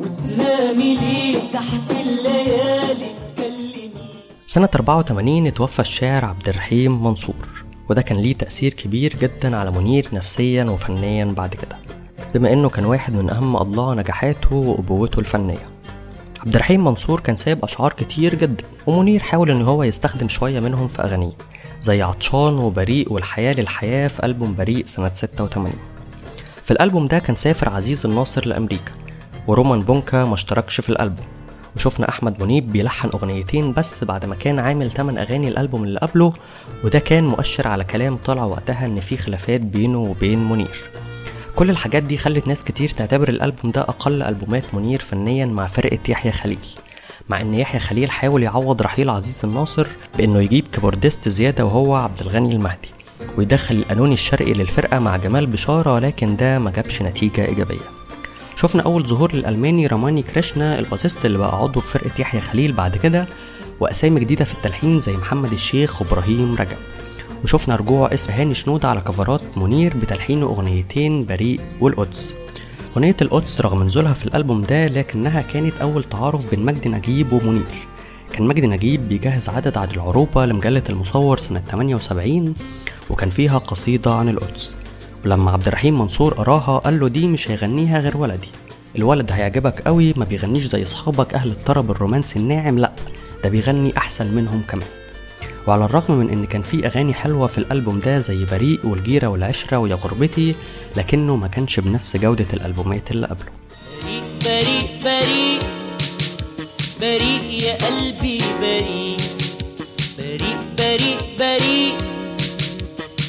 وتنامي 0.00 0.96
ليه 0.96 1.52
تحت 1.52 1.90
الليالي 1.90 3.06
اتكلمي 3.10 3.90
سنة 4.46 4.68
84 4.74 5.46
اتوفى 5.46 5.80
الشاعر 5.80 6.24
عبد 6.24 6.48
الرحيم 6.48 7.04
منصور 7.04 7.64
وده 7.90 8.02
كان 8.02 8.18
ليه 8.18 8.34
تأثير 8.34 8.72
كبير 8.72 9.16
جدا 9.16 9.56
على 9.56 9.70
منير 9.70 10.08
نفسيا 10.12 10.64
وفنيا 10.64 11.24
بعد 11.24 11.54
كده 11.54 11.76
بما 12.34 12.52
إنه 12.52 12.68
كان 12.68 12.84
واحد 12.84 13.12
من 13.12 13.30
أهم 13.30 13.56
أضلاع 13.56 13.94
نجاحاته 13.94 14.54
وابوته 14.54 15.20
الفنية. 15.20 15.66
عبد 16.40 16.54
الرحيم 16.54 16.84
منصور 16.84 17.20
كان 17.20 17.36
سايب 17.36 17.64
أشعار 17.64 17.92
كتير 17.92 18.34
جدا 18.34 18.64
ومنير 18.86 19.20
حاول 19.22 19.50
إن 19.50 19.62
هو 19.62 19.82
يستخدم 19.82 20.28
شوية 20.28 20.60
منهم 20.60 20.88
في 20.88 21.02
أغانيه. 21.02 21.32
زي 21.82 22.02
عطشان 22.02 22.58
وبريء 22.58 23.12
والحياة 23.12 23.52
للحياة 23.54 24.08
في 24.08 24.26
ألبوم 24.26 24.54
بريء 24.54 24.86
سنة 24.86 25.10
86 25.14 25.72
في 26.62 26.70
الألبوم 26.70 27.06
ده 27.06 27.18
كان 27.18 27.36
سافر 27.36 27.68
عزيز 27.68 28.06
الناصر 28.06 28.46
لأمريكا 28.46 28.92
ورومان 29.46 29.82
بونكا 29.82 30.24
ما 30.24 30.34
اشتركش 30.34 30.80
في 30.80 30.88
الألبوم. 30.88 31.24
وشفنا 31.76 32.08
أحمد 32.08 32.42
منيب 32.42 32.72
بيلحن 32.72 33.08
أغنيتين 33.14 33.72
بس 33.72 34.04
بعد 34.04 34.24
ما 34.24 34.34
كان 34.34 34.58
عامل 34.58 34.90
8 34.90 35.20
أغاني 35.22 35.48
الألبوم 35.48 35.84
اللي 35.84 36.00
قبله 36.00 36.32
وده 36.84 36.98
كان 36.98 37.24
مؤشر 37.24 37.68
على 37.68 37.84
كلام 37.84 38.16
طلع 38.16 38.44
وقتها 38.44 38.86
إن 38.86 39.00
في 39.00 39.16
خلافات 39.16 39.60
بينه 39.60 39.98
وبين 39.98 40.48
منير. 40.48 40.90
كل 41.56 41.70
الحاجات 41.70 42.02
دي 42.02 42.18
خلت 42.18 42.46
ناس 42.48 42.64
كتير 42.64 42.88
تعتبر 42.90 43.28
الألبوم 43.28 43.70
ده 43.70 43.80
أقل 43.80 44.22
ألبومات 44.22 44.74
منير 44.74 44.98
فنيا 45.00 45.46
مع 45.46 45.66
فرقة 45.66 45.98
يحيى 46.08 46.32
خليل. 46.32 46.58
مع 47.28 47.40
إن 47.40 47.54
يحيى 47.54 47.80
خليل 47.80 48.10
حاول 48.10 48.42
يعوض 48.42 48.82
رحيل 48.82 49.10
عزيز 49.10 49.40
الناصر 49.44 49.86
بإنه 50.18 50.40
يجيب 50.40 50.64
كيبورديست 50.72 51.28
زيادة 51.28 51.64
وهو 51.64 51.94
عبد 51.94 52.20
الغني 52.20 52.52
المهدي 52.54 52.88
ويدخل 53.38 53.74
القانون 53.74 54.12
الشرقي 54.12 54.52
للفرقة 54.52 54.98
مع 54.98 55.16
جمال 55.16 55.46
بشارة 55.46 55.98
لكن 55.98 56.36
ده 56.36 56.58
ما 56.58 56.70
جابش 56.70 57.02
نتيجة 57.02 57.44
إيجابية. 57.46 57.78
شفنا 58.56 58.82
أول 58.82 59.06
ظهور 59.06 59.34
للألماني 59.34 59.86
راماني 59.86 60.22
كريشنا 60.22 60.78
ال 60.78 60.84
bassist 60.84 61.26
اللي 61.26 61.38
بقى 61.38 61.56
عضو 61.62 61.80
في 61.80 61.98
فرقة 61.98 62.20
يحيى 62.20 62.40
خليل 62.40 62.72
بعد 62.72 62.96
كده 62.96 63.26
وأسامي 63.80 64.20
جديدة 64.20 64.44
في 64.44 64.54
التلحين 64.54 65.00
زي 65.00 65.12
محمد 65.12 65.52
الشيخ 65.52 66.02
وإبراهيم 66.02 66.54
رجب. 66.54 66.76
وشفنا 67.44 67.76
رجوع 67.76 68.14
اسم 68.14 68.32
هاني 68.32 68.54
شنودة 68.54 68.88
على 68.88 69.00
covers 69.00 69.34
ات 69.34 69.40
منير 69.56 69.96
بتلحين 69.96 70.42
أغنيتين 70.42 71.24
بريء 71.26 71.60
والقدس. 71.80 72.36
أغنية 72.92 73.16
القدس 73.22 73.60
رغم 73.60 73.82
نزولها 73.82 74.12
في 74.12 74.24
الألبوم 74.24 74.62
ده 74.62 74.86
لكنها 74.86 75.42
كانت 75.42 75.74
أول 75.80 76.04
تعارف 76.04 76.50
بين 76.50 76.64
مجدي 76.64 76.88
نجيب 76.88 77.32
ومنير. 77.32 77.86
كان 78.32 78.46
مجدي 78.46 78.66
نجيب 78.66 79.08
بيجهز 79.08 79.48
عدد 79.48 79.78
عن 79.78 79.90
العروبة 79.90 80.46
لمجلة 80.46 80.82
المصور 80.90 81.38
سنة 81.38 81.60
78 81.60 82.54
وكان 83.10 83.30
فيها 83.30 83.58
قصيدة 83.58 84.14
عن 84.14 84.28
القدس. 84.28 84.74
ولما 85.24 85.50
عبد 85.50 85.66
الرحيم 85.66 85.98
منصور 85.98 86.34
قراها 86.34 86.78
قال 86.78 87.00
له 87.00 87.08
دي 87.08 87.26
مش 87.26 87.50
هيغنيها 87.50 88.00
غير 88.00 88.16
ولدي. 88.16 88.48
الولد 88.96 89.32
هيعجبك 89.32 89.80
قوي 89.80 90.14
ما 90.16 90.24
بيغنيش 90.24 90.64
زي 90.64 90.82
أصحابك 90.82 91.34
أهل 91.34 91.50
الطرب 91.50 91.90
الرومانسي 91.90 92.38
الناعم 92.38 92.78
لأ 92.78 92.92
ده 93.44 93.50
بيغني 93.50 93.96
أحسن 93.96 94.34
منهم 94.34 94.62
كمان. 94.62 94.86
وعلى 95.66 95.84
الرغم 95.84 96.14
من 96.14 96.30
إن 96.30 96.46
كان 96.46 96.62
في 96.62 96.86
أغاني 96.86 97.14
حلوة 97.14 97.46
في 97.46 97.58
الألبوم 97.58 98.00
ده 98.00 98.18
زي 98.18 98.44
بريء 98.44 98.86
والجيرة 98.86 99.26
والعشرة 99.26 99.78
ويا 99.78 99.94
غربتي 99.94 100.54
لكنه 100.96 101.36
ما 101.36 101.48
كانش 101.48 101.80
بنفس 101.80 102.16
جودة 102.16 102.46
الألبومات 102.52 103.10
اللي 103.10 103.26
قبله. 103.26 103.52
بريء 104.44 104.88
بريء 105.04 105.58
بريء. 107.00 107.62
يا 107.62 107.74
قلبي 107.86 108.40
بريء. 108.60 109.16
بريء 110.18 110.56
بريء 110.78 111.16
بريء. 111.38 111.94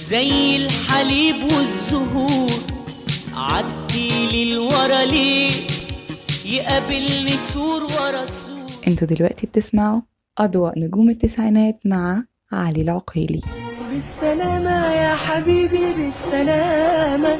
زي 0.06 0.56
الحليب 0.56 1.36
والزهور. 1.44 2.60
عدي 3.36 4.28
لي 4.32 4.54
الورا 4.54 5.06
ليه؟ 5.06 5.52
يقابلني 6.46 7.32
سور 7.54 7.84
ورا 7.84 8.26
سور 8.26 8.54
أنتوا 8.88 9.08
دلوقتي 9.08 9.48
بتسمعوا 9.48 10.02
أضواء 10.40 10.80
نجوم 10.80 11.10
التسعينات 11.10 11.76
مع 11.86 12.24
علي 12.52 12.82
العقيلي. 12.82 13.42
بالسلامة 13.90 14.94
يا 14.94 15.16
حبيبي 15.16 15.94
بالسلامة. 15.94 17.38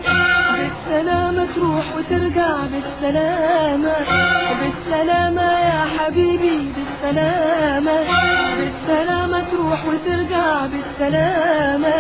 بالسلامة 0.58 1.46
تروح 1.56 1.96
وترجع 1.96 2.56
بالسلامة. 2.72 3.94
بالسلامة 4.60 5.42
يا 5.42 5.86
حبيبي 5.98 6.74
بالسلامة. 6.76 8.00
بالسلامة 8.58 9.40
تروح 9.52 9.86
وترجع 9.86 10.66
بالسلامة. 10.66 11.94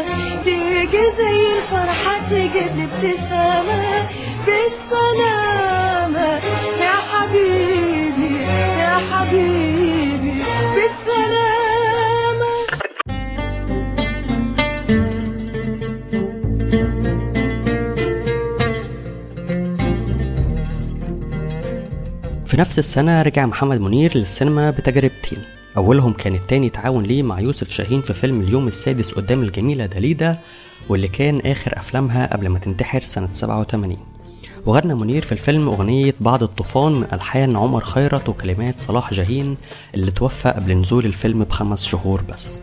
تيجي 0.43 1.03
زي 1.17 1.37
الفرحة 1.57 2.29
تيجي 2.29 2.65
بابتسامة 2.75 4.07
بالسلامة 4.45 6.27
يا 6.81 6.95
حبيبي 7.11 8.41
يا 8.79 8.97
حبيبي. 9.11 9.62
بالسلامة 10.93 12.53
في 22.45 22.57
نفس 22.57 22.79
السنة 22.79 23.21
رجع 23.21 23.45
محمد 23.45 23.79
منير 23.79 24.17
للسينما 24.17 24.71
بتجربتين. 24.71 25.37
أولهم 25.77 26.13
كان 26.13 26.35
التاني 26.35 26.69
تعاون 26.69 27.03
ليه 27.03 27.23
مع 27.23 27.39
يوسف 27.39 27.69
شاهين 27.69 28.01
في 28.01 28.13
فيلم 28.13 28.41
اليوم 28.41 28.67
السادس 28.67 29.11
قدام 29.11 29.43
الجميلة 29.43 29.85
داليدا 29.85 30.39
واللي 30.89 31.07
كان 31.07 31.39
آخر 31.45 31.77
أفلامها 31.77 32.33
قبل 32.33 32.47
ما 32.49 32.59
تنتحر 32.59 33.01
سنة 33.01 33.29
87 33.31 34.12
وغنى 34.65 34.93
منير 34.95 35.21
في 35.21 35.31
الفيلم 35.31 35.67
أغنية 35.67 36.15
بعد 36.19 36.43
الطوفان 36.43 36.91
من 36.91 37.07
ألحان 37.13 37.55
عمر 37.55 37.83
خيرت 37.83 38.29
وكلمات 38.29 38.81
صلاح 38.81 39.13
جاهين 39.13 39.57
اللي 39.95 40.11
توفى 40.11 40.49
قبل 40.49 40.73
نزول 40.77 41.05
الفيلم 41.05 41.43
بخمس 41.43 41.85
شهور 41.85 42.21
بس. 42.21 42.61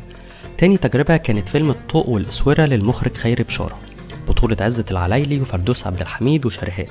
تاني 0.58 0.76
تجربة 0.76 1.16
كانت 1.16 1.48
فيلم 1.48 1.70
الطوق 1.70 2.08
والإسورة 2.08 2.62
للمخرج 2.62 3.14
خيري 3.14 3.42
بشارة 3.42 3.78
بطولة 4.28 4.56
عزة 4.60 4.84
العلايلي 4.90 5.40
وفردوس 5.40 5.86
عبد 5.86 6.00
الحميد 6.00 6.46
وشريهان. 6.46 6.86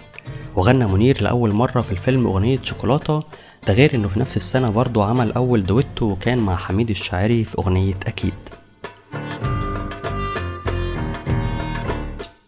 وغنى 0.55 0.87
منير 0.87 1.23
لأول 1.23 1.51
مرة 1.51 1.81
في 1.81 1.91
الفيلم 1.91 2.27
أغنية 2.27 2.59
شوكولاتة 2.63 3.23
ده 3.67 3.73
غير 3.73 3.95
إنه 3.95 4.07
في 4.07 4.19
نفس 4.19 4.35
السنة 4.37 4.69
برضه 4.69 5.05
عمل 5.05 5.31
أول 5.31 5.65
دويتو 5.65 6.05
وكان 6.05 6.37
مع 6.39 6.55
حميد 6.55 6.89
الشاعري 6.89 7.43
في 7.43 7.57
أغنية 7.57 7.93
أكيد. 8.07 8.33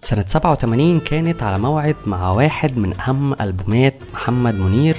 سنة 0.04 0.26
87 0.28 1.00
كانت 1.00 1.44
على 1.44 1.60
موعد 1.60 1.96
مع 2.06 2.32
واحد 2.32 2.78
من 2.78 3.00
أهم 3.00 3.34
ألبومات 3.42 3.94
محمد 4.14 4.56
منير 4.56 4.98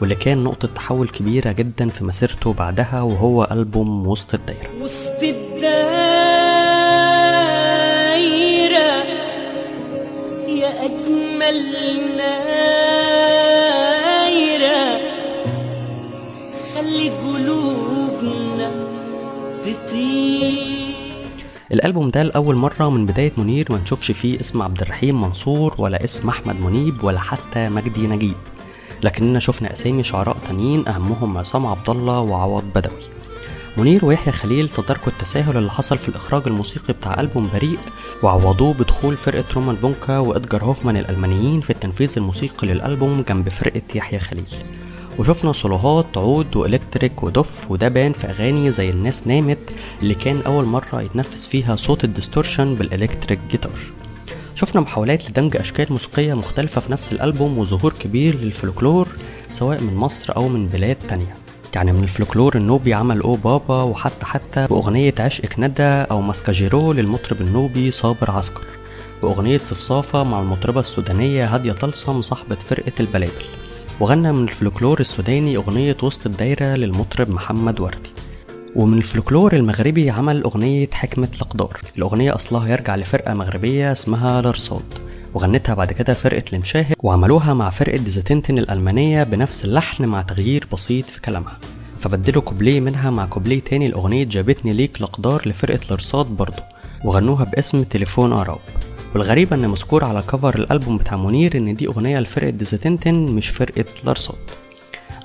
واللي 0.00 0.14
كان 0.14 0.44
نقطة 0.44 0.68
تحول 0.68 1.08
كبيرة 1.08 1.52
جدا 1.52 1.88
في 1.88 2.04
مسيرته 2.04 2.52
بعدها 2.52 3.02
وهو 3.02 3.48
ألبوم 3.50 4.06
وسط 4.06 4.34
الدايرة. 4.34 4.68
وسط 4.80 5.22
الدايرة 5.22 5.82
يا 10.48 10.84
أجمل 10.84 11.62
نايرة 12.16 13.52
خلي 16.74 17.08
قلوبنا 17.10 18.70
تطير 19.64 20.41
الألبوم 21.72 22.10
ده 22.10 22.22
لأول 22.22 22.56
مرة 22.56 22.90
من 22.90 23.06
بداية 23.06 23.32
منير 23.36 23.66
ما 23.70 23.78
نشوفش 23.78 24.10
فيه 24.10 24.40
اسم 24.40 24.62
عبد 24.62 24.80
الرحيم 24.82 25.20
منصور 25.20 25.74
ولا 25.78 26.04
اسم 26.04 26.28
أحمد 26.28 26.60
منيب 26.60 27.04
ولا 27.04 27.18
حتى 27.18 27.68
مجدي 27.68 28.06
نجيب. 28.06 28.34
لكننا 29.02 29.38
شفنا 29.38 29.72
أسامي 29.72 30.02
شعراء 30.02 30.36
تانيين 30.48 30.88
أهمهم 30.88 31.38
عصام 31.38 31.66
عبد 31.66 31.90
الله 31.90 32.20
وعوض 32.20 32.64
بدوي. 32.74 33.02
منير 33.76 34.04
ويحيى 34.04 34.32
خليل 34.32 34.68
تداركوا 34.68 35.12
التساهل 35.12 35.56
اللي 35.56 35.70
حصل 35.70 35.98
في 35.98 36.08
الإخراج 36.08 36.42
الموسيقي 36.46 36.92
بتاع 36.92 37.20
ألبوم 37.20 37.50
بريء 37.54 37.78
وعوضوه 38.22 38.74
بدخول 38.74 39.16
فرقة 39.16 39.44
رومان 39.54 39.76
بونكا 39.76 40.18
وإدجار 40.18 40.64
هوفمان 40.64 40.96
الألمانيين 40.96 41.60
في 41.60 41.70
التنفيذ 41.70 42.14
الموسيقي 42.16 42.66
للألبوم 42.66 43.22
جنب 43.28 43.48
فرقة 43.48 43.82
يحيى 43.94 44.20
خليل. 44.20 44.46
وشفنا 45.18 45.52
صولوهات 45.52 46.18
عود 46.18 46.56
و 46.56 46.63
electric 46.63 47.22
ودف 47.22 47.70
وده 47.70 47.88
بان 47.88 48.12
في 48.12 48.26
أغاني 48.26 48.70
زي 48.70 48.90
الناس 48.90 49.26
نامت 49.26 49.58
اللي 50.02 50.14
كان 50.14 50.40
أول 50.46 50.64
مرة 50.64 51.02
يتنفذ 51.02 51.48
فيها 51.48 51.76
صوت 51.76 52.04
ال 52.04 52.10
distortion 52.10 52.74
بال 52.74 52.87
electric 52.87 53.38
guitar. 53.50 53.78
شفنا 54.54 54.80
محاولات 54.80 55.30
لدمج 55.30 55.56
أشكال 55.56 55.86
موسيقية 55.90 56.34
مختلفة 56.34 56.80
في 56.80 56.92
نفس 56.92 57.12
الألبوم 57.12 57.58
وظهور 57.58 57.92
كبير 57.92 58.40
للفلكلور 58.40 59.08
سواء 59.48 59.80
من 59.80 59.94
مصر 59.94 60.36
أو 60.36 60.48
من 60.48 60.66
بلاد 60.66 60.96
تانية. 61.08 61.34
يعني 61.74 61.92
من 61.92 62.02
الفلكلور 62.02 62.56
النوبي 62.56 62.94
عمل 62.94 63.20
أو 63.20 63.34
بابا 63.34 63.82
وحتى 63.82 64.26
حتى 64.26 64.66
بأغنية 64.66 65.14
عشقك 65.18 65.54
ندى 65.58 65.82
أو 65.82 66.20
ماسكاجيرو 66.20 66.92
للمطرب 66.92 67.40
النوبي 67.40 67.90
صابر 67.90 68.30
عسكر. 68.30 68.64
وأغنية 69.22 69.58
صفصافة 69.58 70.24
مع 70.24 70.40
المطربة 70.40 70.80
السودانية 70.80 71.54
هادية 71.54 71.72
طلسم 71.72 72.22
صاحبة 72.22 72.56
فرقة 72.56 72.92
البلابل. 73.00 73.61
وغنى 74.02 74.32
من 74.32 74.42
الفلكلور 74.42 75.00
السوداني 75.00 75.56
أغنية 75.56 75.96
وسط 76.02 76.26
الدايرة 76.26 76.64
للمطرب 76.64 77.30
محمد 77.30 77.80
وردي. 77.80 78.10
ومن 78.76 78.98
الفلكلور 78.98 79.56
المغربي 79.56 80.10
عمل 80.10 80.42
أغنية 80.42 80.88
حكمة 80.92 81.28
الأقدار 81.34 81.80
الأغنية 81.96 82.34
أصلها 82.34 82.68
يرجع 82.68 82.96
لفرقة 82.96 83.34
مغربية 83.34 83.92
اسمها 83.92 84.40
المرصاد 84.40 84.82
وغنتها 85.34 85.74
بعد 85.74 85.92
كده 85.92 86.14
فرقة 86.14 86.44
المشاهد 86.52 86.94
وعملوها 86.98 87.54
مع 87.54 87.70
فرقة 87.70 87.96
Dissidenten 87.96 88.58
الألمانية 88.58 89.22
بنفس 89.22 89.64
اللحن 89.64 90.04
مع 90.04 90.22
تغيير 90.22 90.66
بسيط 90.72 91.04
في 91.04 91.20
كلامها. 91.20 91.58
فبدلوا 92.00 92.42
كوبليه 92.42 92.80
منها 92.80 93.10
مع 93.10 93.26
كوبليه 93.26 93.60
تاني 93.60 93.88
لأغنية 93.88 94.24
جابتني 94.24 94.72
ليك 94.72 94.98
الأقدار 94.98 95.48
لفرقة 95.48 95.80
المرصاد 95.86 96.26
برضه 96.26 96.62
وغنوها 97.04 97.44
باسم 97.44 97.82
تليفون 97.82 98.32
أراب 98.32 98.60
والغريب 99.14 99.52
أن 99.52 99.68
مذكور 99.68 100.04
على 100.04 100.22
كفر 100.22 100.54
الألبوم 100.54 100.96
بتاع 100.98 101.16
منير 101.16 101.56
إن 101.56 101.74
دي 101.76 101.86
أغنية 101.86 102.20
لفرقة 102.20 102.50
ديزاتنتن 102.50 103.14
مش 103.14 103.48
فرقة 103.48 103.84
الارصاد 104.04 104.38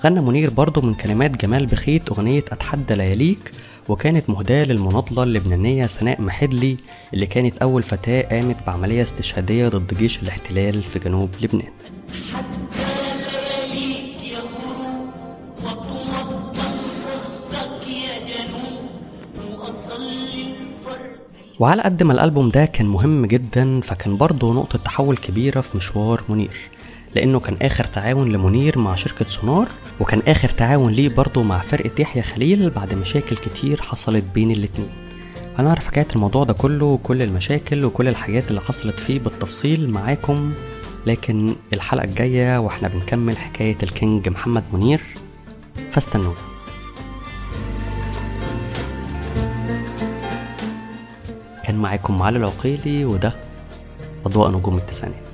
غنى 0.05 0.21
منير 0.21 0.49
برضه 0.49 0.81
من 0.81 0.93
كلمات 0.93 1.31
جمال 1.41 1.65
بخيت 1.65 2.09
أغنية 2.09 2.39
أتحدى 2.51 2.95
لياليك 2.95 3.51
وكانت 3.89 4.29
مهداة 4.29 4.63
للمناضلة 4.63 5.23
اللبنانية 5.23 5.87
سناء 5.87 6.21
محدلي 6.21 6.77
اللي 7.13 7.25
كانت 7.25 7.57
أول 7.57 7.83
فتاة 7.83 8.21
قامت 8.21 8.55
بعملية 8.67 9.01
استشهادية 9.01 9.67
ضد 9.67 9.93
جيش 9.97 10.19
الاحتلال 10.23 10.83
في 10.83 10.99
جنوب 10.99 11.29
لبنان. 11.41 11.71
وعلى 21.59 21.81
قد 21.81 22.03
ما 22.03 22.13
الألبوم 22.13 22.49
ده 22.49 22.65
كان 22.65 22.85
مهم 22.87 23.25
جدا 23.25 23.81
فكان 23.81 24.17
برضه 24.17 24.53
نقطة 24.53 24.77
تحول 24.79 25.17
كبيرة 25.17 25.61
في 25.61 25.77
مشوار 25.77 26.21
منير. 26.29 26.57
لأنه 27.15 27.39
كان 27.39 27.57
آخر 27.61 27.83
تعاون 27.83 28.31
لمنير 28.31 28.79
مع 28.79 28.95
شركة 28.95 29.27
سونار 29.27 29.67
وكان 29.99 30.21
آخر 30.27 30.49
تعاون 30.49 30.91
ليه 30.91 31.09
برضه 31.09 31.43
مع 31.43 31.61
فرقة 31.61 32.01
يحيى 32.01 32.21
خليل 32.23 32.69
بعد 32.69 32.93
مشاكل 32.93 33.37
كتير 33.37 33.81
حصلت 33.81 34.23
بين 34.33 34.51
الاتنين. 34.51 34.89
هنعرف 35.57 35.87
حكاية 35.87 36.07
الموضوع 36.15 36.43
ده 36.43 36.53
كله 36.53 36.85
وكل 36.85 37.21
المشاكل 37.21 37.85
وكل 37.85 38.07
الحاجات 38.07 38.49
اللي 38.49 38.61
حصلت 38.61 38.99
فيه 38.99 39.19
بالتفصيل 39.19 39.89
معاكم 39.89 40.53
لكن 41.05 41.55
الحلقة 41.73 42.03
الجاية 42.03 42.57
وإحنا 42.59 42.87
بنكمل 42.87 43.37
حكاية 43.37 43.77
الكينج 43.83 44.29
محمد 44.29 44.63
منير. 44.73 45.01
فاستنونا. 45.91 46.56
كان 51.77 51.83
معاكم 51.83 52.17
معالي 52.17 52.37
العقيلي 52.37 53.05
وده 53.05 53.33
أضواء 54.25 54.51
نجوم 54.51 54.77
التسعينات. 54.77 55.26